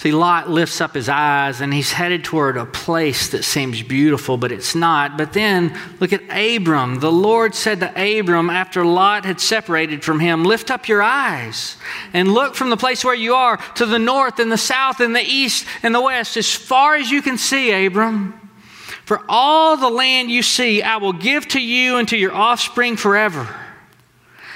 See, 0.00 0.12
Lot 0.12 0.48
lifts 0.48 0.80
up 0.80 0.94
his 0.94 1.10
eyes 1.10 1.60
and 1.60 1.74
he's 1.74 1.92
headed 1.92 2.24
toward 2.24 2.56
a 2.56 2.64
place 2.64 3.28
that 3.28 3.44
seems 3.44 3.82
beautiful, 3.82 4.38
but 4.38 4.50
it's 4.50 4.74
not. 4.74 5.18
But 5.18 5.34
then 5.34 5.78
look 6.00 6.14
at 6.14 6.22
Abram. 6.30 7.00
The 7.00 7.12
Lord 7.12 7.54
said 7.54 7.80
to 7.80 8.18
Abram 8.18 8.48
after 8.48 8.82
Lot 8.82 9.26
had 9.26 9.42
separated 9.42 10.02
from 10.02 10.18
him, 10.18 10.42
Lift 10.42 10.70
up 10.70 10.88
your 10.88 11.02
eyes 11.02 11.76
and 12.14 12.32
look 12.32 12.54
from 12.54 12.70
the 12.70 12.78
place 12.78 13.04
where 13.04 13.14
you 13.14 13.34
are 13.34 13.58
to 13.74 13.84
the 13.84 13.98
north 13.98 14.38
and 14.38 14.50
the 14.50 14.56
south 14.56 15.00
and 15.00 15.14
the 15.14 15.20
east 15.20 15.66
and 15.82 15.94
the 15.94 16.00
west, 16.00 16.38
as 16.38 16.50
far 16.50 16.96
as 16.96 17.10
you 17.10 17.20
can 17.20 17.36
see, 17.36 17.84
Abram. 17.84 18.32
For 19.04 19.20
all 19.28 19.76
the 19.76 19.90
land 19.90 20.30
you 20.30 20.42
see, 20.42 20.80
I 20.80 20.96
will 20.96 21.12
give 21.12 21.46
to 21.48 21.60
you 21.60 21.98
and 21.98 22.08
to 22.08 22.16
your 22.16 22.32
offspring 22.32 22.96
forever. 22.96 23.54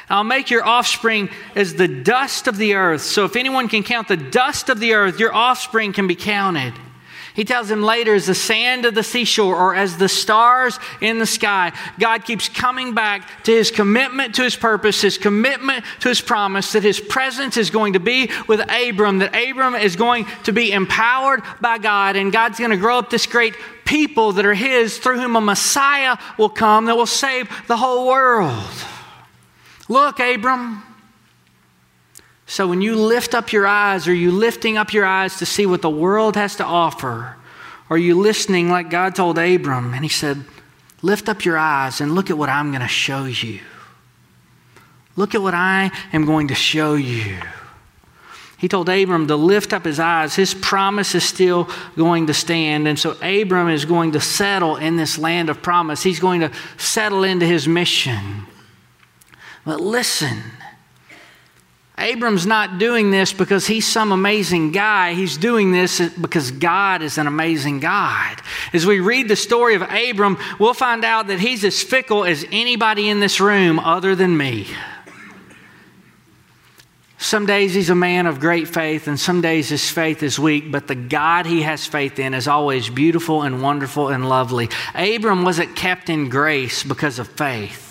I'll 0.09 0.25
make 0.25 0.51
your 0.51 0.65
offspring 0.65 1.31
as 1.55 1.75
the 1.75 1.89
dust 1.89 2.47
of 2.47 2.57
the 2.57 2.75
earth. 2.75 3.03
So 3.03 3.25
if 3.25 3.37
anyone 3.37 3.69
can 3.69 3.83
count 3.83 4.09
the 4.09 4.17
dust 4.17 4.69
of 4.69 4.81
the 4.81 4.95
earth, 4.95 5.19
your 5.19 5.35
offspring 5.35 5.93
can 5.93 6.07
be 6.07 6.15
counted. 6.15 6.75
He 7.35 7.45
tells 7.45 7.69
him 7.69 7.83
later, 7.83 8.15
as 8.15 8.27
the 8.27 8.35
sand 8.35 8.85
of 8.85 8.95
the 8.95 9.03
seashore 9.03 9.57
or 9.57 9.75
as 9.75 9.97
the 9.97 10.09
stars 10.09 10.79
in 11.01 11.19
the 11.19 11.27
sky, 11.27 11.73
God 11.99 12.25
keeps 12.25 12.49
coming 12.49 12.95
back 12.95 13.43
to 13.43 13.51
his 13.51 13.73
commitment 13.73 14.37
to 14.37 14.45
his 14.45 14.55
purpose, 14.55 15.01
his 15.01 15.19
commitment 15.19 15.85
to 16.01 16.09
his 16.09 16.21
promise 16.21 16.73
that 16.73 16.85
his 16.85 17.01
presence 17.01 17.57
is 17.57 17.71
going 17.71 17.95
to 17.95 18.01
be 18.01 18.31
with 18.47 18.61
Abram, 18.61 19.19
that 19.19 19.35
Abram 19.35 19.75
is 19.75 19.97
going 19.97 20.27
to 20.45 20.53
be 20.53 20.71
empowered 20.71 21.43
by 21.61 21.79
God, 21.79 22.15
and 22.15 22.33
God's 22.33 22.61
going 22.61 22.71
to 22.71 22.77
grow 22.77 22.99
up 22.99 23.11
this 23.11 23.27
great 23.27 23.57
people 23.85 24.31
that 24.33 24.47
are 24.47 24.55
his 24.55 24.99
through 24.99 25.19
whom 25.19 25.35
a 25.35 25.41
Messiah 25.41 26.17
will 26.39 26.49
come 26.49 26.85
that 26.85 26.97
will 26.97 27.05
save 27.05 27.51
the 27.67 27.77
whole 27.77 28.07
world. 28.07 28.63
Look, 29.89 30.19
Abram. 30.21 30.83
So 32.47 32.69
when 32.69 32.83
you 32.83 32.97
lift 32.97 33.35
up 33.35 33.53
your 33.53 33.67
eyes, 33.67 34.07
are 34.07 34.15
you 34.15 34.31
lifting 34.31 34.77
up 34.77 34.93
your 34.93 35.07
eyes 35.07 35.39
to 35.39 35.47
see 35.47 35.67
what 35.67 35.83
the 35.83 35.91
world 35.91 36.37
has 36.37 36.57
to 36.57 36.65
offer? 36.65 37.37
Are 37.91 37.99
you 37.99 38.19
listening 38.19 38.71
like 38.71 38.91
God 38.91 39.15
told 39.15 39.39
Abram? 39.39 39.95
And 39.95 40.05
he 40.05 40.09
said, 40.09 40.45
Lift 41.03 41.29
up 41.29 41.45
your 41.45 41.59
eyes 41.59 42.01
and 42.01 42.15
look 42.15 42.31
at 42.31 42.39
what 42.39 42.49
I'm 42.49 42.71
going 42.71 42.81
to 42.81 42.89
show 42.89 43.27
you. 43.27 43.61
Look 45.17 45.35
at 45.35 45.43
what 45.43 45.53
I 45.53 45.91
am 46.15 46.25
going 46.25 46.49
to 46.49 46.55
show 46.55 46.95
you. 46.95 47.39
He 48.57 48.69
told 48.69 48.89
Abram 48.89 49.27
to 49.27 49.37
lift 49.37 49.75
up 49.75 49.85
his 49.85 50.01
eyes. 50.01 50.35
His 50.35 50.55
promise 50.55 51.15
is 51.15 51.23
still 51.23 51.69
going 51.97 52.29
to 52.29 52.35
stand. 52.35 52.89
And 52.89 52.99
so 52.99 53.13
Abram 53.21 53.69
is 53.69 53.85
going 53.85 54.13
to 54.13 54.21
settle 54.21 54.77
in 54.77 54.97
this 54.97 55.19
land 55.19 55.51
of 55.51 55.61
promise. 55.61 56.03
He's 56.03 56.21
going 56.21 56.41
to 56.41 56.51
settle 56.79 57.23
into 57.25 57.45
his 57.45 57.69
mission. 57.69 58.47
But 59.65 59.81
listen, 59.81 60.43
Abram's 61.97 62.45
not 62.45 62.79
doing 62.79 63.11
this 63.11 63.33
because 63.33 63.67
he's 63.67 63.87
some 63.87 64.11
amazing 64.11 64.73
guy. 64.73 65.15
He's 65.15 65.37
doing 65.37 65.71
this 65.71 66.01
because 66.21 66.51
God 66.51 67.03
is 67.03 67.19
an 67.19 67.27
amazing 67.27 67.81
God. 67.81 68.41
As 68.73 68.85
we 68.85 69.01
read 69.01 69.29
the 69.29 69.37
story 69.37 69.75
of 69.77 69.83
Abram, 69.83 70.37
we'll 70.59 70.75
find 70.75 71.05
out 71.05 71.29
that 71.29 71.39
he's 71.39 71.65
as 71.65 71.83
fickle 71.83 72.25
as 72.25 72.45
anybody 72.51 73.09
in 73.09 73.21
this 73.21 73.41
room 73.41 73.79
other 73.79 74.17
than 74.17 74.37
me. 74.37 74.67
Some 77.17 77.47
days 77.47 77.73
he's 77.73 77.89
a 77.89 77.95
man 77.95 78.27
of 78.27 78.39
great 78.39 78.69
faith, 78.69 79.09
and 79.09 79.19
some 79.19 79.41
days 79.41 79.71
his 79.71 79.89
faith 79.89 80.23
is 80.23 80.39
weak, 80.39 80.71
but 80.71 80.89
the 80.89 80.95
God 80.95 81.47
he 81.47 81.63
has 81.63 81.87
faith 81.87 82.19
in 82.19 82.35
is 82.35 82.47
always 82.47 82.91
beautiful 82.91 83.43
and 83.43 83.63
wonderful 83.63 84.09
and 84.09 84.29
lovely. 84.29 84.69
Abram 84.95 85.43
wasn't 85.43 85.75
kept 85.75 86.11
in 86.11 86.29
grace 86.29 86.83
because 86.83 87.19
of 87.19 87.29
faith. 87.29 87.84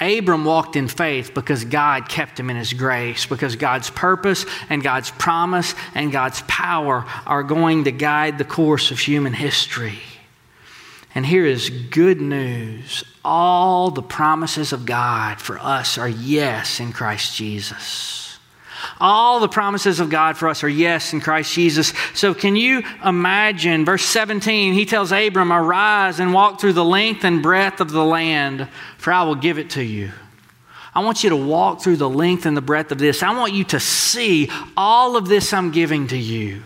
Abram 0.00 0.44
walked 0.44 0.76
in 0.76 0.88
faith 0.88 1.34
because 1.34 1.64
God 1.64 2.08
kept 2.08 2.38
him 2.38 2.50
in 2.50 2.56
his 2.56 2.72
grace, 2.72 3.26
because 3.26 3.56
God's 3.56 3.90
purpose 3.90 4.44
and 4.68 4.82
God's 4.82 5.10
promise 5.10 5.74
and 5.94 6.10
God's 6.10 6.42
power 6.48 7.04
are 7.26 7.42
going 7.42 7.84
to 7.84 7.92
guide 7.92 8.38
the 8.38 8.44
course 8.44 8.90
of 8.90 8.98
human 8.98 9.32
history. 9.32 10.00
And 11.14 11.24
here 11.24 11.46
is 11.46 11.70
good 11.70 12.20
news 12.20 13.04
all 13.24 13.90
the 13.90 14.02
promises 14.02 14.72
of 14.72 14.84
God 14.84 15.40
for 15.40 15.58
us 15.58 15.96
are 15.96 16.08
yes 16.08 16.78
in 16.78 16.92
Christ 16.92 17.34
Jesus. 17.34 18.23
All 19.00 19.40
the 19.40 19.48
promises 19.48 20.00
of 20.00 20.10
God 20.10 20.36
for 20.36 20.48
us 20.48 20.62
are 20.62 20.68
yes 20.68 21.12
in 21.12 21.20
Christ 21.20 21.52
Jesus. 21.52 21.92
So, 22.14 22.34
can 22.34 22.56
you 22.56 22.82
imagine? 23.04 23.84
Verse 23.84 24.04
17, 24.04 24.74
he 24.74 24.84
tells 24.84 25.12
Abram, 25.12 25.52
Arise 25.52 26.20
and 26.20 26.32
walk 26.32 26.60
through 26.60 26.74
the 26.74 26.84
length 26.84 27.24
and 27.24 27.42
breadth 27.42 27.80
of 27.80 27.90
the 27.90 28.04
land, 28.04 28.68
for 28.98 29.12
I 29.12 29.22
will 29.22 29.34
give 29.34 29.58
it 29.58 29.70
to 29.70 29.82
you. 29.82 30.12
I 30.94 31.00
want 31.00 31.24
you 31.24 31.30
to 31.30 31.36
walk 31.36 31.82
through 31.82 31.96
the 31.96 32.08
length 32.08 32.46
and 32.46 32.56
the 32.56 32.62
breadth 32.62 32.92
of 32.92 32.98
this. 32.98 33.22
I 33.22 33.36
want 33.36 33.52
you 33.52 33.64
to 33.64 33.80
see 33.80 34.48
all 34.76 35.16
of 35.16 35.28
this 35.28 35.52
I'm 35.52 35.72
giving 35.72 36.06
to 36.08 36.16
you. 36.16 36.62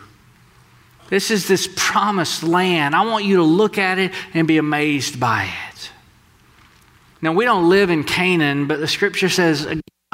This 1.09 1.31
is 1.31 1.49
this 1.49 1.69
promised 1.75 2.43
land. 2.43 2.95
I 2.95 3.07
want 3.07 3.25
you 3.25 3.37
to 3.37 3.43
look 3.43 3.79
at 3.79 3.99
it 3.99 4.13
and 4.35 4.47
be 4.47 4.59
amazed 4.59 5.19
by 5.19 5.45
it. 5.45 5.91
Now, 7.23 7.33
we 7.33 7.45
don't 7.45 7.69
live 7.69 7.91
in 7.91 8.05
Canaan, 8.05 8.67
but 8.67 8.79
the 8.79 8.87
scripture 8.87 9.31
says, 9.31 9.67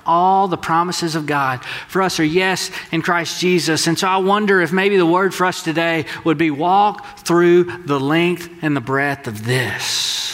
all 0.06 0.48
the 0.48 0.56
promises 0.56 1.14
of 1.14 1.26
God 1.26 1.64
for 1.88 2.02
us 2.02 2.20
are 2.20 2.24
yes 2.24 2.70
in 2.92 3.02
Christ 3.02 3.40
Jesus. 3.40 3.86
And 3.86 3.98
so 3.98 4.08
I 4.08 4.18
wonder 4.18 4.60
if 4.60 4.72
maybe 4.72 4.96
the 4.96 5.06
word 5.06 5.34
for 5.34 5.46
us 5.46 5.62
today 5.62 6.06
would 6.24 6.38
be 6.38 6.50
walk 6.50 7.18
through 7.20 7.64
the 7.64 8.00
length 8.00 8.48
and 8.62 8.76
the 8.76 8.80
breadth 8.80 9.26
of 9.26 9.44
this. 9.44 10.24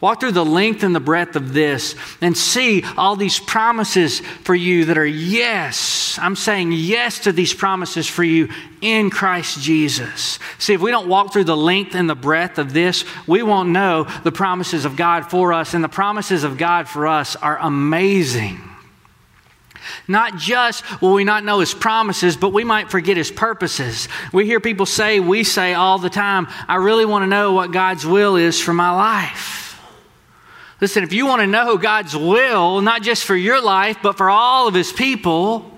Walk 0.00 0.20
through 0.20 0.32
the 0.32 0.44
length 0.44 0.84
and 0.84 0.94
the 0.94 1.00
breadth 1.00 1.34
of 1.34 1.52
this 1.52 1.96
and 2.20 2.36
see 2.36 2.84
all 2.96 3.16
these 3.16 3.40
promises 3.40 4.20
for 4.20 4.54
you 4.54 4.84
that 4.84 4.98
are 4.98 5.04
yes. 5.04 6.16
I'm 6.22 6.36
saying 6.36 6.70
yes 6.70 7.20
to 7.20 7.32
these 7.32 7.52
promises 7.52 8.06
for 8.06 8.22
you 8.22 8.48
in 8.80 9.10
Christ 9.10 9.60
Jesus. 9.60 10.38
See, 10.58 10.72
if 10.72 10.80
we 10.80 10.92
don't 10.92 11.08
walk 11.08 11.32
through 11.32 11.44
the 11.44 11.56
length 11.56 11.96
and 11.96 12.08
the 12.08 12.14
breadth 12.14 12.58
of 12.58 12.72
this, 12.72 13.04
we 13.26 13.42
won't 13.42 13.70
know 13.70 14.04
the 14.22 14.30
promises 14.30 14.84
of 14.84 14.94
God 14.94 15.30
for 15.30 15.52
us. 15.52 15.74
And 15.74 15.82
the 15.82 15.88
promises 15.88 16.44
of 16.44 16.58
God 16.58 16.88
for 16.88 17.08
us 17.08 17.34
are 17.34 17.58
amazing. 17.58 18.60
Not 20.10 20.36
just 20.36 21.02
will 21.02 21.12
we 21.12 21.24
not 21.24 21.44
know 21.44 21.60
his 21.60 21.74
promises, 21.74 22.34
but 22.34 22.54
we 22.54 22.64
might 22.64 22.90
forget 22.90 23.18
his 23.18 23.30
purposes. 23.30 24.08
We 24.32 24.46
hear 24.46 24.58
people 24.58 24.86
say, 24.86 25.20
we 25.20 25.44
say 25.44 25.74
all 25.74 25.98
the 25.98 26.08
time, 26.08 26.48
I 26.66 26.76
really 26.76 27.04
want 27.04 27.24
to 27.24 27.26
know 27.26 27.52
what 27.52 27.72
God's 27.72 28.06
will 28.06 28.36
is 28.36 28.58
for 28.58 28.72
my 28.72 28.90
life. 28.90 29.80
Listen, 30.80 31.02
if 31.02 31.12
you 31.12 31.26
want 31.26 31.42
to 31.42 31.46
know 31.46 31.76
God's 31.76 32.16
will, 32.16 32.80
not 32.80 33.02
just 33.02 33.24
for 33.24 33.36
your 33.36 33.60
life, 33.60 33.98
but 34.02 34.16
for 34.16 34.30
all 34.30 34.66
of 34.66 34.74
his 34.74 34.92
people, 34.92 35.70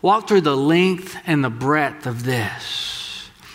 walk 0.00 0.26
through 0.26 0.40
the 0.40 0.56
length 0.56 1.16
and 1.24 1.44
the 1.44 1.50
breadth 1.50 2.06
of 2.06 2.24
this. 2.24 3.01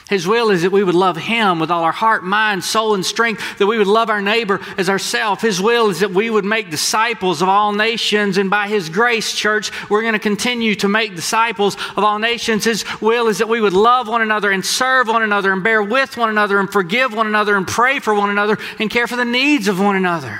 His 0.09 0.27
will 0.27 0.51
is 0.51 0.61
that 0.61 0.71
we 0.71 0.83
would 0.83 0.95
love 0.95 1.17
Him 1.17 1.59
with 1.59 1.69
all 1.69 1.83
our 1.83 1.91
heart, 1.91 2.23
mind, 2.23 2.63
soul, 2.63 2.93
and 2.93 3.05
strength, 3.05 3.57
that 3.57 3.67
we 3.67 3.77
would 3.77 3.87
love 3.87 4.09
our 4.09 4.21
neighbor 4.21 4.61
as 4.77 4.89
ourselves. 4.89 5.41
His 5.41 5.61
will 5.61 5.89
is 5.89 5.99
that 5.99 6.11
we 6.11 6.29
would 6.29 6.45
make 6.45 6.69
disciples 6.69 7.41
of 7.41 7.49
all 7.49 7.73
nations, 7.73 8.37
and 8.37 8.49
by 8.49 8.67
His 8.67 8.89
grace, 8.89 9.33
church, 9.33 9.71
we're 9.89 10.01
going 10.01 10.13
to 10.13 10.19
continue 10.19 10.75
to 10.75 10.87
make 10.87 11.15
disciples 11.15 11.75
of 11.95 12.03
all 12.03 12.19
nations. 12.19 12.63
His 12.63 12.85
will 13.01 13.27
is 13.27 13.39
that 13.39 13.49
we 13.49 13.59
would 13.59 13.73
love 13.73 14.07
one 14.07 14.21
another 14.21 14.51
and 14.51 14.65
serve 14.65 15.07
one 15.07 15.23
another 15.23 15.51
and 15.51 15.63
bear 15.63 15.83
with 15.83 16.15
one 16.15 16.29
another 16.29 16.59
and 16.59 16.71
forgive 16.71 17.13
one 17.13 17.27
another 17.27 17.57
and 17.57 17.67
pray 17.67 17.99
for 17.99 18.13
one 18.13 18.29
another 18.29 18.57
and 18.79 18.89
care 18.89 19.07
for 19.07 19.17
the 19.17 19.25
needs 19.25 19.67
of 19.67 19.79
one 19.79 19.95
another 19.95 20.39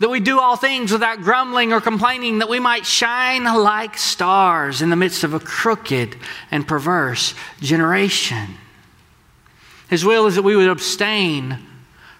that 0.00 0.08
we 0.08 0.20
do 0.20 0.38
all 0.38 0.56
things 0.56 0.92
without 0.92 1.22
grumbling 1.22 1.72
or 1.72 1.80
complaining, 1.80 2.38
that 2.38 2.48
we 2.48 2.60
might 2.60 2.86
shine 2.86 3.44
like 3.44 3.98
stars 3.98 4.80
in 4.80 4.90
the 4.90 4.96
midst 4.96 5.24
of 5.24 5.34
a 5.34 5.40
crooked 5.40 6.16
and 6.50 6.66
perverse 6.66 7.34
generation. 7.60 8.54
His 9.88 10.04
will 10.04 10.26
is 10.26 10.36
that 10.36 10.42
we 10.42 10.54
would 10.54 10.68
abstain 10.68 11.58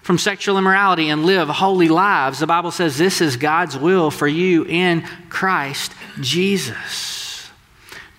from 0.01 0.17
sexual 0.17 0.57
immorality 0.57 1.09
and 1.09 1.23
live 1.25 1.49
holy 1.49 1.87
lives. 1.87 2.39
The 2.39 2.47
Bible 2.47 2.71
says 2.71 2.97
this 2.97 3.21
is 3.21 3.37
God's 3.37 3.77
will 3.77 4.09
for 4.11 4.27
you 4.27 4.65
in 4.65 5.01
Christ 5.29 5.93
Jesus. 6.19 7.18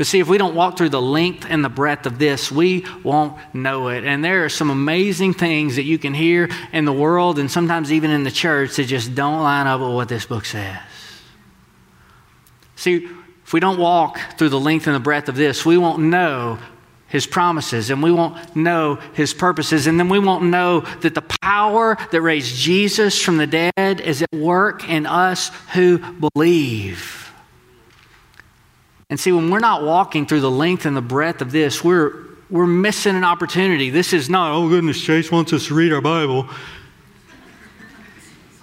But 0.01 0.07
see, 0.07 0.19
if 0.19 0.29
we 0.29 0.39
don't 0.39 0.55
walk 0.55 0.79
through 0.79 0.89
the 0.89 1.03
length 1.03 1.47
and 1.47 1.63
the 1.63 1.69
breadth 1.69 2.07
of 2.07 2.19
this, 2.19 2.51
we 2.51 2.87
won't 3.05 3.37
know 3.55 3.89
it. 3.89 4.03
And 4.03 4.25
there 4.25 4.47
are 4.47 4.49
some 4.49 4.71
amazing 4.71 5.35
things 5.35 5.77
that 5.77 5.83
you 5.83 5.99
can 5.99 6.15
hear 6.15 6.49
in 6.73 6.87
the 6.87 6.93
world 6.93 7.39
and 7.39 7.51
sometimes 7.51 7.93
even 7.93 8.11
in 8.11 8.25
the 8.25 8.31
church 8.31 8.77
that 8.77 8.85
just 8.85 9.15
don't 9.15 9.43
line 9.43 9.67
up 9.67 9.79
with 9.83 9.91
what 9.91 10.09
this 10.09 10.25
book 10.25 10.47
says. 10.47 10.79
See, 12.77 13.11
if 13.45 13.53
we 13.53 13.61
don't 13.61 13.79
walk 13.79 14.19
through 14.39 14.49
the 14.49 14.59
length 14.59 14.87
and 14.87 14.97
the 14.97 15.01
breadth 15.01 15.29
of 15.29 15.37
this, 15.37 15.67
we 15.67 15.77
won't 15.77 16.01
know 16.01 16.59
his 17.09 17.27
promises 17.27 17.91
and 17.91 18.03
we 18.03 18.11
won't 18.11 18.57
know 18.57 18.95
his 19.13 19.35
purposes. 19.35 19.87
And 19.87 20.01
then 20.01 20.09
we 20.09 20.19
won't 20.19 20.45
know 20.45 20.81
that 21.03 21.15
the 21.15 21.21
power 21.43 21.99
that 22.11 22.23
raised 22.23 22.57
Jesus 22.57 23.21
from 23.21 23.37
the 23.37 23.47
dead 23.47 24.01
is 24.01 24.23
at 24.23 24.33
work 24.33 24.89
in 24.89 25.05
us 25.05 25.51
who 25.75 25.99
believe. 25.99 27.20
And 29.11 29.19
see, 29.19 29.33
when 29.33 29.51
we're 29.51 29.59
not 29.59 29.83
walking 29.83 30.25
through 30.25 30.41
the 30.41 30.51
length 30.51 30.87
and 30.87 30.97
the 30.97 31.03
breadth 31.03 31.43
of 31.43 31.51
this, 31.51 31.83
we're, 31.83 32.15
we're 32.49 32.67
missing 32.67 33.17
an 33.17 33.25
opportunity. 33.25 33.91
This 33.91 34.13
is 34.13 34.31
not, 34.31 34.53
oh 34.53 34.69
goodness, 34.69 35.01
Chase 35.01 35.33
wants 35.33 35.53
us 35.53 35.67
to 35.67 35.75
read 35.75 35.93
our 35.93 36.01
Bible. 36.01 36.49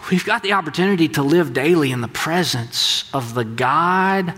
We've 0.10 0.24
got 0.26 0.42
the 0.42 0.54
opportunity 0.54 1.10
to 1.10 1.22
live 1.22 1.52
daily 1.52 1.92
in 1.92 2.00
the 2.00 2.08
presence 2.08 3.10
of 3.14 3.34
the 3.34 3.44
God 3.44 4.34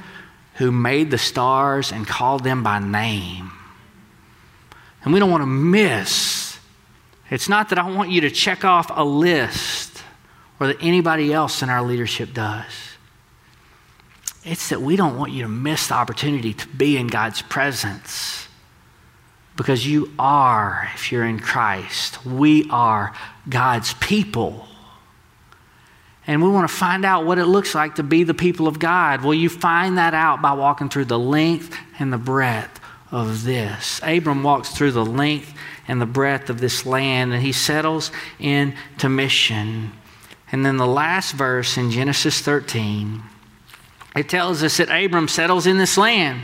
who 0.56 0.72
made 0.72 1.12
the 1.12 1.20
stars 1.20 1.92
and 1.92 2.08
called 2.08 2.44
them 2.44 2.64
by 2.64 2.80
name. 2.80 3.52
And 5.04 5.14
we 5.14 5.20
don't 5.20 5.30
want 5.30 5.44
to 5.44 5.48
miss. 5.48 6.58
It's 7.30 7.48
not 7.48 7.70
that 7.70 7.78
I 7.78 7.88
want 7.88 8.10
you 8.10 8.22
to 8.22 8.32
check 8.32 8.66
off 8.66 8.90
a 8.92 9.06
list 9.06 10.04
or 10.60 10.68
that 10.68 10.78
anybody 10.82 11.32
else 11.32 11.62
in 11.62 11.70
our 11.70 11.84
leadership 11.84 12.34
does. 12.34 12.89
It's 14.50 14.70
that 14.70 14.82
we 14.82 14.96
don't 14.96 15.16
want 15.16 15.32
you 15.32 15.44
to 15.44 15.48
miss 15.48 15.88
the 15.88 15.94
opportunity 15.94 16.56
to 16.56 16.68
be 16.70 16.98
in 16.98 17.06
God's 17.06 17.44
presence 17.44 18.48
because 19.56 19.86
you 19.86 20.12
are, 20.18 20.90
if 20.96 21.12
you're 21.12 21.26
in 21.26 21.38
Christ, 21.38 22.26
we 22.26 22.68
are 22.72 23.14
God's 23.48 23.94
people. 23.96 24.66
And 26.26 26.42
we 26.42 26.50
want 26.50 26.68
to 26.68 26.76
find 26.76 27.06
out 27.06 27.28
what 27.28 27.38
it 27.38 27.46
looks 27.46 27.76
like 27.76 27.96
to 27.96 28.04
be 28.04 28.24
the 28.24 28.34
people 28.34 28.68
of 28.68 28.80
God. 28.80 29.24
Well, 29.24 29.36
you 29.36 29.50
find 29.50 30.00
that 30.00 30.16
out 30.16 30.42
by 30.42 30.54
walking 30.54 30.90
through 30.90 31.06
the 31.06 31.20
length 31.20 31.78
and 32.00 32.12
the 32.12 32.18
breadth 32.18 32.80
of 33.12 33.44
this. 33.44 34.02
Abram 34.02 34.42
walks 34.42 34.70
through 34.70 34.94
the 34.94 35.06
length 35.06 35.54
and 35.88 36.02
the 36.02 36.08
breadth 36.08 36.50
of 36.50 36.60
this 36.60 36.88
land, 36.88 37.34
and 37.34 37.44
he 37.44 37.52
settles 37.52 38.12
into 38.40 39.10
mission. 39.10 39.92
And 40.52 40.66
then 40.66 40.78
the 40.78 40.88
last 40.88 41.34
verse 41.34 41.78
in 41.78 41.92
Genesis 41.92 42.42
13, 42.42 43.22
it 44.20 44.30
tells 44.30 44.64
us 44.64 44.78
that 44.78 44.90
Abram 44.90 45.28
settles 45.28 45.66
in 45.66 45.78
this 45.78 45.98
land. 45.98 46.42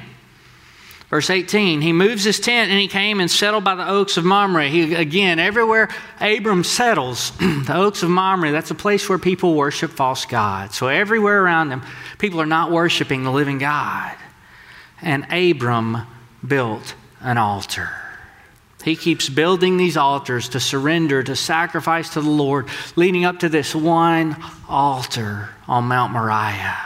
Verse 1.09 1.29
18, 1.29 1.81
he 1.81 1.93
moves 1.93 2.23
his 2.23 2.39
tent 2.39 2.71
and 2.71 2.79
he 2.79 2.87
came 2.87 3.19
and 3.19 3.29
settled 3.29 3.63
by 3.63 3.75
the 3.75 3.87
oaks 3.87 4.17
of 4.17 4.25
Mamre. 4.25 4.67
He, 4.67 4.95
again, 4.95 5.37
everywhere 5.39 5.89
Abram 6.19 6.63
settles, 6.63 7.31
the 7.37 7.75
oaks 7.75 8.01
of 8.01 8.09
Mamre, 8.09 8.51
that's 8.51 8.71
a 8.71 8.75
place 8.75 9.07
where 9.07 9.19
people 9.19 9.53
worship 9.53 9.91
false 9.91 10.25
gods. 10.25 10.75
So 10.75 10.87
everywhere 10.87 11.43
around 11.43 11.69
them, 11.69 11.83
people 12.17 12.41
are 12.41 12.47
not 12.47 12.71
worshiping 12.71 13.23
the 13.23 13.31
living 13.31 13.59
God. 13.59 14.15
And 15.01 15.31
Abram 15.31 16.07
built 16.45 16.95
an 17.21 17.37
altar. 17.37 17.89
He 18.83 18.95
keeps 18.95 19.29
building 19.29 19.77
these 19.77 19.97
altars 19.97 20.49
to 20.49 20.59
surrender, 20.59 21.23
to 21.23 21.35
sacrifice 21.35 22.09
to 22.13 22.21
the 22.21 22.29
Lord, 22.29 22.67
leading 22.95 23.25
up 23.25 23.39
to 23.39 23.49
this 23.49 23.73
one 23.73 24.37
altar 24.69 25.49
on 25.67 25.85
Mount 25.85 26.13
Moriah, 26.13 26.77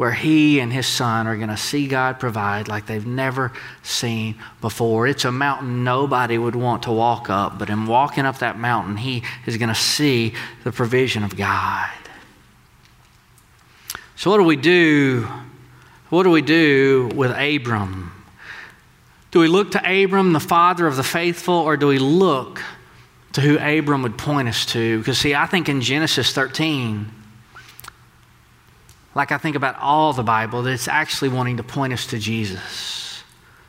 where 0.00 0.12
he 0.12 0.60
and 0.60 0.72
his 0.72 0.86
son 0.86 1.26
are 1.26 1.36
going 1.36 1.50
to 1.50 1.58
see 1.58 1.86
God 1.86 2.18
provide 2.18 2.68
like 2.68 2.86
they've 2.86 3.06
never 3.06 3.52
seen 3.82 4.34
before. 4.62 5.06
It's 5.06 5.26
a 5.26 5.30
mountain 5.30 5.84
nobody 5.84 6.38
would 6.38 6.56
want 6.56 6.84
to 6.84 6.90
walk 6.90 7.28
up, 7.28 7.58
but 7.58 7.68
in 7.68 7.84
walking 7.84 8.24
up 8.24 8.38
that 8.38 8.58
mountain, 8.58 8.96
he 8.96 9.22
is 9.44 9.58
going 9.58 9.68
to 9.68 9.74
see 9.74 10.32
the 10.64 10.72
provision 10.72 11.22
of 11.22 11.36
God. 11.36 11.90
So, 14.16 14.30
what 14.30 14.38
do 14.38 14.44
we 14.44 14.56
do? 14.56 15.28
What 16.08 16.22
do 16.22 16.30
we 16.30 16.40
do 16.40 17.10
with 17.14 17.32
Abram? 17.32 18.10
Do 19.32 19.40
we 19.40 19.48
look 19.48 19.72
to 19.72 19.80
Abram, 19.80 20.32
the 20.32 20.40
father 20.40 20.86
of 20.86 20.96
the 20.96 21.04
faithful, 21.04 21.56
or 21.56 21.76
do 21.76 21.88
we 21.88 21.98
look 21.98 22.62
to 23.34 23.42
who 23.42 23.58
Abram 23.58 24.00
would 24.00 24.16
point 24.16 24.48
us 24.48 24.64
to? 24.64 24.96
Because, 24.96 25.18
see, 25.18 25.34
I 25.34 25.44
think 25.44 25.68
in 25.68 25.82
Genesis 25.82 26.32
13, 26.32 27.19
like 29.14 29.32
I 29.32 29.38
think 29.38 29.56
about 29.56 29.76
all 29.78 30.12
the 30.12 30.22
Bible, 30.22 30.62
that 30.62 30.72
it's 30.72 30.88
actually 30.88 31.30
wanting 31.30 31.56
to 31.56 31.62
point 31.62 31.92
us 31.92 32.06
to 32.08 32.18
Jesus. 32.18 33.22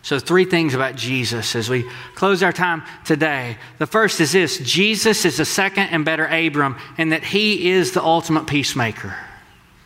So, 0.04 0.18
three 0.20 0.46
things 0.46 0.74
about 0.74 0.96
Jesus 0.96 1.56
as 1.56 1.70
we 1.70 1.88
close 2.16 2.42
our 2.42 2.52
time 2.52 2.84
today. 3.06 3.58
The 3.78 3.86
first 3.86 4.20
is 4.20 4.32
this 4.32 4.58
Jesus 4.58 5.26
is 5.26 5.38
the 5.38 5.46
second 5.46 5.90
and 5.90 6.04
better 6.04 6.26
Abram, 6.26 6.76
and 6.98 7.12
that 7.12 7.24
he 7.24 7.70
is 7.70 7.92
the 7.92 8.04
ultimate 8.04 8.48
peacemaker. 8.48 9.16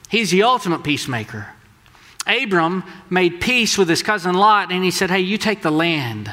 He's 0.09 0.31
the 0.31 0.43
ultimate 0.43 0.83
peacemaker. 0.83 1.47
Abram 2.27 2.83
made 3.09 3.41
peace 3.41 3.77
with 3.77 3.89
his 3.89 4.01
cousin 4.01 4.35
Lot 4.35 4.71
and 4.71 4.83
he 4.83 4.91
said, 4.91 5.09
Hey, 5.09 5.19
you 5.19 5.37
take 5.37 5.61
the 5.61 5.71
land 5.71 6.31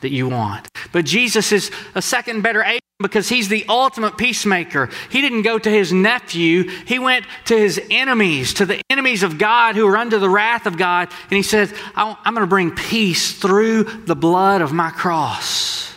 that 0.00 0.10
you 0.10 0.28
want. 0.28 0.68
But 0.92 1.04
Jesus 1.04 1.52
is 1.52 1.70
a 1.94 2.02
second 2.02 2.42
better 2.42 2.60
Abram 2.60 2.80
because 3.00 3.28
he's 3.28 3.48
the 3.48 3.64
ultimate 3.68 4.16
peacemaker. 4.16 4.88
He 5.10 5.20
didn't 5.20 5.42
go 5.42 5.58
to 5.58 5.70
his 5.70 5.92
nephew, 5.92 6.68
he 6.86 6.98
went 6.98 7.26
to 7.46 7.58
his 7.58 7.80
enemies, 7.90 8.54
to 8.54 8.66
the 8.66 8.80
enemies 8.88 9.22
of 9.22 9.38
God 9.38 9.74
who 9.74 9.86
are 9.86 9.96
under 9.96 10.18
the 10.18 10.30
wrath 10.30 10.66
of 10.66 10.76
God. 10.76 11.08
And 11.24 11.36
he 11.36 11.42
says, 11.42 11.74
I'm 11.96 12.34
going 12.34 12.42
to 12.42 12.46
bring 12.46 12.74
peace 12.74 13.32
through 13.32 13.84
the 13.84 14.16
blood 14.16 14.60
of 14.60 14.72
my 14.72 14.90
cross 14.90 15.94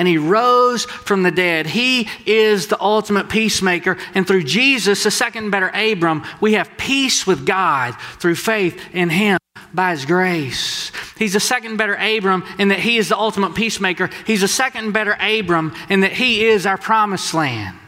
and 0.00 0.08
he 0.08 0.16
rose 0.16 0.86
from 0.86 1.24
the 1.24 1.30
dead. 1.30 1.66
He 1.66 2.08
is 2.24 2.68
the 2.68 2.80
ultimate 2.80 3.28
peacemaker. 3.28 3.98
And 4.14 4.26
through 4.26 4.44
Jesus, 4.44 5.04
the 5.04 5.10
second 5.10 5.50
better 5.50 5.68
Abram, 5.68 6.24
we 6.40 6.54
have 6.54 6.70
peace 6.78 7.26
with 7.26 7.44
God 7.44 7.94
through 8.18 8.36
faith 8.36 8.80
in 8.94 9.10
him 9.10 9.38
by 9.74 9.92
his 9.92 10.04
grace. 10.04 10.92
He's 11.18 11.34
a 11.34 11.40
second 11.40 11.76
better 11.76 11.94
Abram 11.94 12.44
in 12.58 12.68
that 12.68 12.78
he 12.78 12.98
is 12.98 13.08
the 13.08 13.16
ultimate 13.16 13.54
peacemaker. 13.54 14.10
He's 14.26 14.42
a 14.42 14.48
second 14.48 14.92
better 14.92 15.16
Abram 15.20 15.74
in 15.88 16.00
that 16.00 16.12
he 16.12 16.46
is 16.46 16.66
our 16.66 16.78
promised 16.78 17.34
land. 17.34 17.79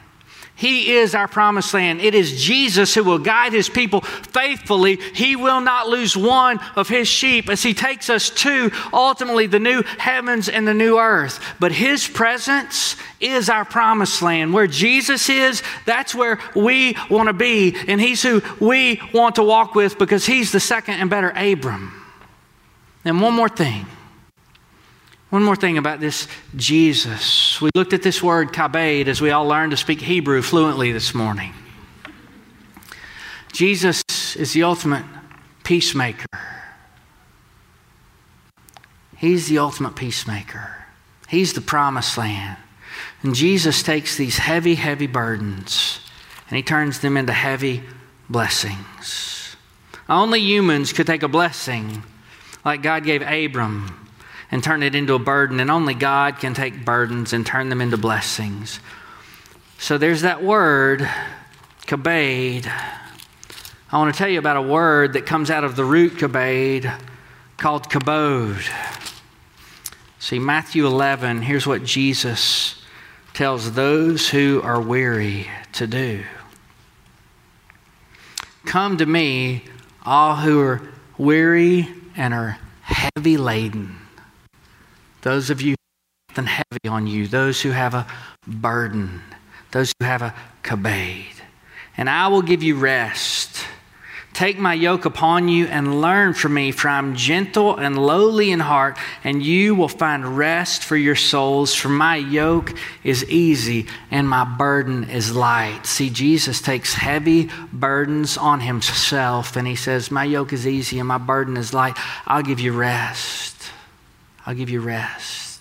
He 0.62 0.92
is 0.92 1.16
our 1.16 1.26
promised 1.26 1.74
land. 1.74 2.00
It 2.00 2.14
is 2.14 2.40
Jesus 2.40 2.94
who 2.94 3.02
will 3.02 3.18
guide 3.18 3.52
his 3.52 3.68
people 3.68 4.02
faithfully. 4.02 4.94
He 5.12 5.34
will 5.34 5.60
not 5.60 5.88
lose 5.88 6.16
one 6.16 6.60
of 6.76 6.88
his 6.88 7.08
sheep 7.08 7.50
as 7.50 7.64
he 7.64 7.74
takes 7.74 8.08
us 8.08 8.30
to 8.30 8.70
ultimately 8.92 9.48
the 9.48 9.58
new 9.58 9.82
heavens 9.82 10.48
and 10.48 10.64
the 10.64 10.72
new 10.72 11.00
earth. 11.00 11.40
But 11.58 11.72
his 11.72 12.06
presence 12.06 12.94
is 13.18 13.50
our 13.50 13.64
promised 13.64 14.22
land. 14.22 14.54
Where 14.54 14.68
Jesus 14.68 15.28
is, 15.28 15.64
that's 15.84 16.14
where 16.14 16.38
we 16.54 16.96
want 17.10 17.26
to 17.26 17.32
be. 17.32 17.74
And 17.88 18.00
he's 18.00 18.22
who 18.22 18.40
we 18.60 19.02
want 19.12 19.34
to 19.34 19.42
walk 19.42 19.74
with 19.74 19.98
because 19.98 20.26
he's 20.26 20.52
the 20.52 20.60
second 20.60 20.94
and 20.94 21.10
better 21.10 21.30
Abram. 21.30 21.92
And 23.04 23.20
one 23.20 23.34
more 23.34 23.48
thing. 23.48 23.84
One 25.32 25.44
more 25.44 25.56
thing 25.56 25.78
about 25.78 25.98
this 25.98 26.28
Jesus. 26.56 27.58
We 27.58 27.70
looked 27.74 27.94
at 27.94 28.02
this 28.02 28.22
word 28.22 28.52
kabed 28.52 29.06
as 29.06 29.22
we 29.22 29.30
all 29.30 29.46
learned 29.46 29.70
to 29.70 29.78
speak 29.78 30.02
Hebrew 30.02 30.42
fluently 30.42 30.92
this 30.92 31.14
morning. 31.14 31.54
Jesus 33.50 34.02
is 34.36 34.52
the 34.52 34.64
ultimate 34.64 35.06
peacemaker. 35.64 36.26
He's 39.16 39.48
the 39.48 39.56
ultimate 39.56 39.96
peacemaker. 39.96 40.84
He's 41.28 41.54
the 41.54 41.62
promised 41.62 42.18
land. 42.18 42.58
And 43.22 43.34
Jesus 43.34 43.82
takes 43.82 44.18
these 44.18 44.36
heavy, 44.36 44.74
heavy 44.74 45.06
burdens 45.06 46.00
and 46.50 46.58
he 46.58 46.62
turns 46.62 47.00
them 47.00 47.16
into 47.16 47.32
heavy 47.32 47.82
blessings. 48.28 49.56
Only 50.10 50.40
humans 50.40 50.92
could 50.92 51.06
take 51.06 51.22
a 51.22 51.28
blessing 51.28 52.02
like 52.66 52.82
God 52.82 53.04
gave 53.04 53.22
Abram 53.22 54.01
and 54.52 54.62
turn 54.62 54.82
it 54.82 54.94
into 54.94 55.14
a 55.14 55.18
burden, 55.18 55.58
and 55.60 55.70
only 55.70 55.94
God 55.94 56.38
can 56.38 56.52
take 56.52 56.84
burdens 56.84 57.32
and 57.32 57.44
turn 57.44 57.70
them 57.70 57.80
into 57.80 57.96
blessings. 57.96 58.80
So 59.78 59.96
there's 59.96 60.20
that 60.20 60.44
word, 60.44 61.08
kabed. 61.86 62.66
I 63.90 63.98
want 63.98 64.14
to 64.14 64.18
tell 64.18 64.28
you 64.28 64.38
about 64.38 64.58
a 64.58 64.62
word 64.62 65.14
that 65.14 65.24
comes 65.24 65.50
out 65.50 65.64
of 65.64 65.74
the 65.74 65.86
root 65.86 66.18
kabed 66.18 67.00
called 67.56 67.88
kabod. 67.88 68.62
See, 70.18 70.38
Matthew 70.38 70.86
11, 70.86 71.40
here's 71.40 71.66
what 71.66 71.82
Jesus 71.84 72.80
tells 73.32 73.72
those 73.72 74.28
who 74.28 74.60
are 74.62 74.80
weary 74.80 75.48
to 75.72 75.86
do 75.86 76.24
Come 78.66 78.98
to 78.98 79.06
me, 79.06 79.64
all 80.04 80.36
who 80.36 80.60
are 80.60 80.82
weary 81.16 81.88
and 82.16 82.34
are 82.34 82.58
heavy 82.82 83.38
laden 83.38 84.01
those 85.22 85.50
of 85.50 85.62
you 85.62 85.74
something 86.30 86.46
heavy 86.46 86.88
on 86.88 87.06
you, 87.06 87.26
those 87.26 87.60
who 87.60 87.70
have 87.70 87.94
a 87.94 88.06
burden, 88.46 89.20
those 89.70 89.92
who 89.98 90.06
have 90.06 90.22
a 90.22 90.34
kabed. 90.62 91.34
And 91.96 92.08
I 92.08 92.28
will 92.28 92.42
give 92.42 92.62
you 92.62 92.76
rest. 92.76 93.66
Take 94.32 94.58
my 94.58 94.72
yoke 94.72 95.04
upon 95.04 95.48
you 95.48 95.66
and 95.66 96.00
learn 96.00 96.32
from 96.32 96.54
me, 96.54 96.72
for 96.72 96.88
I'm 96.88 97.14
gentle 97.14 97.76
and 97.76 97.98
lowly 97.98 98.50
in 98.50 98.60
heart, 98.60 98.96
and 99.24 99.42
you 99.42 99.74
will 99.74 99.88
find 99.88 100.38
rest 100.38 100.84
for 100.84 100.96
your 100.96 101.14
souls. 101.14 101.74
For 101.74 101.90
my 101.90 102.16
yoke 102.16 102.72
is 103.04 103.26
easy 103.26 103.86
and 104.10 104.26
my 104.26 104.44
burden 104.44 105.04
is 105.10 105.36
light. 105.36 105.84
See, 105.84 106.08
Jesus 106.08 106.62
takes 106.62 106.94
heavy 106.94 107.50
burdens 107.74 108.38
on 108.38 108.60
himself, 108.60 109.54
and 109.54 109.68
he 109.68 109.76
says, 109.76 110.10
My 110.10 110.24
yoke 110.24 110.54
is 110.54 110.66
easy 110.66 110.98
and 110.98 111.06
my 111.06 111.18
burden 111.18 111.58
is 111.58 111.74
light. 111.74 111.98
I'll 112.26 112.42
give 112.42 112.58
you 112.58 112.72
rest. 112.72 113.52
I'll 114.46 114.54
give 114.54 114.70
you 114.70 114.80
rest. 114.80 115.60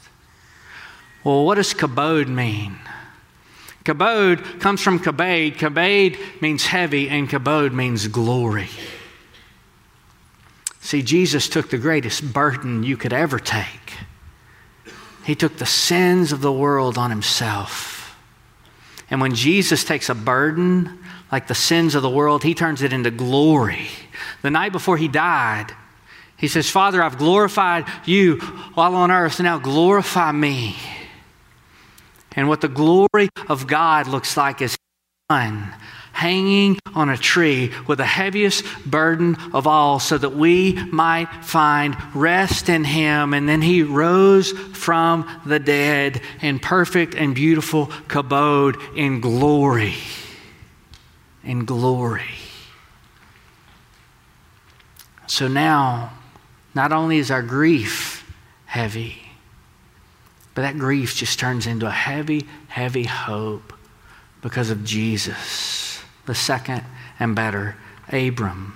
Well, 1.24 1.46
what 1.46 1.56
does 1.56 1.74
kabod 1.74 2.28
mean? 2.28 2.78
Kabod 3.86 4.60
comes 4.60 4.82
from 4.82 5.00
kabed. 5.00 5.58
Kabed 5.58 6.42
means 6.42 6.66
heavy, 6.66 7.10
and 7.10 7.30
kabod 7.30 7.74
means 7.74 8.08
glory. 8.08 8.70
See, 10.80 11.02
Jesus 11.02 11.48
took 11.48 11.70
the 11.70 11.78
greatest 11.78 12.34
burden 12.34 12.84
you 12.84 12.98
could 12.98 13.14
ever 13.14 13.40
take. 13.40 13.94
He 15.24 15.36
took 15.36 15.58
the 15.58 15.66
sins 15.66 16.32
of 16.32 16.42
the 16.42 16.52
world 16.52 16.98
on 16.98 17.12
himself. 17.12 18.18
And 19.10 19.22
when 19.22 19.36
Jesus 19.36 19.84
takes 19.84 20.10
a 20.10 20.16
burden 20.16 21.00
like 21.32 21.48
the 21.48 21.56
sins 21.56 21.96
of 21.96 22.02
the 22.02 22.10
world, 22.10 22.44
he 22.44 22.56
turns 22.56 22.82
it 22.82 22.94
into 22.94 23.12
glory. 23.12 23.88
The 24.42 24.50
night 24.50 24.72
before 24.72 24.98
he 24.98 25.08
died, 25.08 25.76
he 26.42 26.48
says, 26.48 26.70
Father, 26.72 27.04
I've 27.04 27.20
glorified 27.20 27.86
you 28.04 28.38
while 28.74 28.96
on 28.96 29.12
earth, 29.12 29.40
now 29.40 29.60
glorify 29.60 30.32
me. 30.32 30.76
And 32.32 32.50
what 32.50 32.62
the 32.62 32.68
glory 32.68 33.30
of 33.48 33.68
God 33.68 34.08
looks 34.08 34.36
like 34.36 34.60
is 34.62 34.76
Son 35.30 35.72
hanging 36.14 36.80
on 36.94 37.10
a 37.10 37.18
tree 37.18 37.72
with 37.88 38.00
the 38.00 38.06
heaviest 38.06 38.66
burden 38.86 39.38
of 39.54 39.68
all, 39.68 40.00
so 40.00 40.18
that 40.18 40.36
we 40.36 40.74
might 40.92 41.28
find 41.46 41.96
rest 42.16 42.70
in 42.70 42.84
Him. 42.84 43.36
And 43.36 43.48
then 43.48 43.62
He 43.62 43.84
rose 43.84 44.52
from 44.52 45.30
the 45.46 45.60
dead 45.60 46.22
in 46.42 46.58
perfect 46.58 47.14
and 47.14 47.36
beautiful 47.36 47.88
kabod 48.08 48.98
in 48.98 49.22
glory. 49.22 49.94
In 51.44 51.66
glory. 51.66 52.26
So 55.28 55.48
now, 55.48 56.12
not 56.74 56.92
only 56.92 57.18
is 57.18 57.32
our 57.32 57.42
grief 57.42 58.30
heavy. 58.66 59.18
But 60.54 60.64
that 60.64 60.78
grief 60.78 61.16
just 61.16 61.40
turns 61.40 61.68
into 61.68 61.86
a 61.86 61.92
heavy, 61.92 62.46
heavy 62.68 63.04
hope 63.04 63.74
because 64.42 64.70
of 64.70 64.84
Jesus, 64.84 66.02
the 66.26 66.36
second 66.36 66.84
and 67.20 67.36
better 67.36 67.76
Abram. 68.12 68.76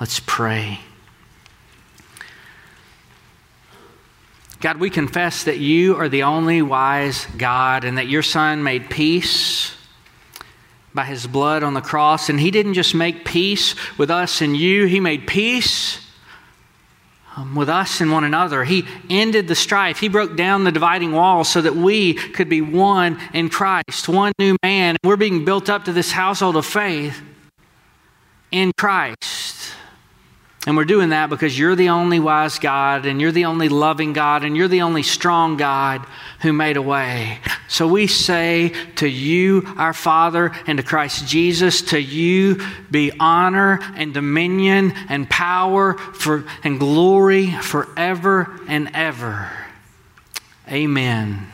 Let's 0.00 0.20
pray. 0.20 0.80
God, 4.60 4.78
we 4.78 4.88
confess 4.88 5.44
that 5.44 5.58
you 5.58 5.96
are 5.96 6.08
the 6.08 6.22
only 6.22 6.62
wise 6.62 7.26
God 7.36 7.84
and 7.84 7.98
that 7.98 8.08
your 8.08 8.22
Son 8.22 8.62
made 8.62 8.88
peace 8.88 9.76
by 10.94 11.04
his 11.04 11.26
blood 11.26 11.62
on 11.62 11.74
the 11.74 11.82
cross. 11.82 12.30
And 12.30 12.40
he 12.40 12.50
didn't 12.50 12.74
just 12.74 12.94
make 12.94 13.26
peace 13.26 13.74
with 13.98 14.10
us 14.10 14.40
and 14.40 14.56
you, 14.56 14.86
he 14.86 14.98
made 14.98 15.26
peace 15.26 16.05
um, 17.36 17.54
with 17.54 17.68
us 17.68 18.00
and 18.00 18.10
one 18.10 18.24
another. 18.24 18.64
He 18.64 18.86
ended 19.10 19.46
the 19.46 19.54
strife. 19.54 19.98
He 19.98 20.08
broke 20.08 20.36
down 20.36 20.64
the 20.64 20.72
dividing 20.72 21.12
wall 21.12 21.44
so 21.44 21.60
that 21.60 21.76
we 21.76 22.14
could 22.14 22.48
be 22.48 22.62
one 22.62 23.20
in 23.32 23.50
Christ, 23.50 24.08
one 24.08 24.32
new 24.38 24.56
man. 24.62 24.96
We're 25.04 25.16
being 25.16 25.44
built 25.44 25.68
up 25.68 25.84
to 25.84 25.92
this 25.92 26.10
household 26.10 26.56
of 26.56 26.64
faith 26.64 27.20
in 28.50 28.72
Christ. 28.78 29.72
And 30.66 30.76
we're 30.76 30.84
doing 30.84 31.10
that 31.10 31.30
because 31.30 31.56
you're 31.56 31.76
the 31.76 31.90
only 31.90 32.18
wise 32.18 32.58
God, 32.58 33.06
and 33.06 33.20
you're 33.20 33.30
the 33.30 33.44
only 33.44 33.68
loving 33.68 34.12
God, 34.12 34.42
and 34.42 34.56
you're 34.56 34.66
the 34.66 34.82
only 34.82 35.04
strong 35.04 35.56
God 35.56 36.04
who 36.40 36.52
made 36.52 36.76
a 36.76 36.82
way. 36.82 37.38
So 37.68 37.86
we 37.86 38.08
say 38.08 38.72
to 38.96 39.08
you, 39.08 39.62
our 39.76 39.92
Father, 39.92 40.50
and 40.66 40.78
to 40.78 40.82
Christ 40.82 41.28
Jesus, 41.28 41.82
to 41.82 42.00
you 42.00 42.60
be 42.90 43.12
honor 43.20 43.78
and 43.94 44.12
dominion 44.12 44.92
and 45.08 45.30
power 45.30 45.94
for, 45.94 46.44
and 46.64 46.80
glory 46.80 47.52
forever 47.52 48.60
and 48.66 48.90
ever. 48.92 49.48
Amen. 50.68 51.46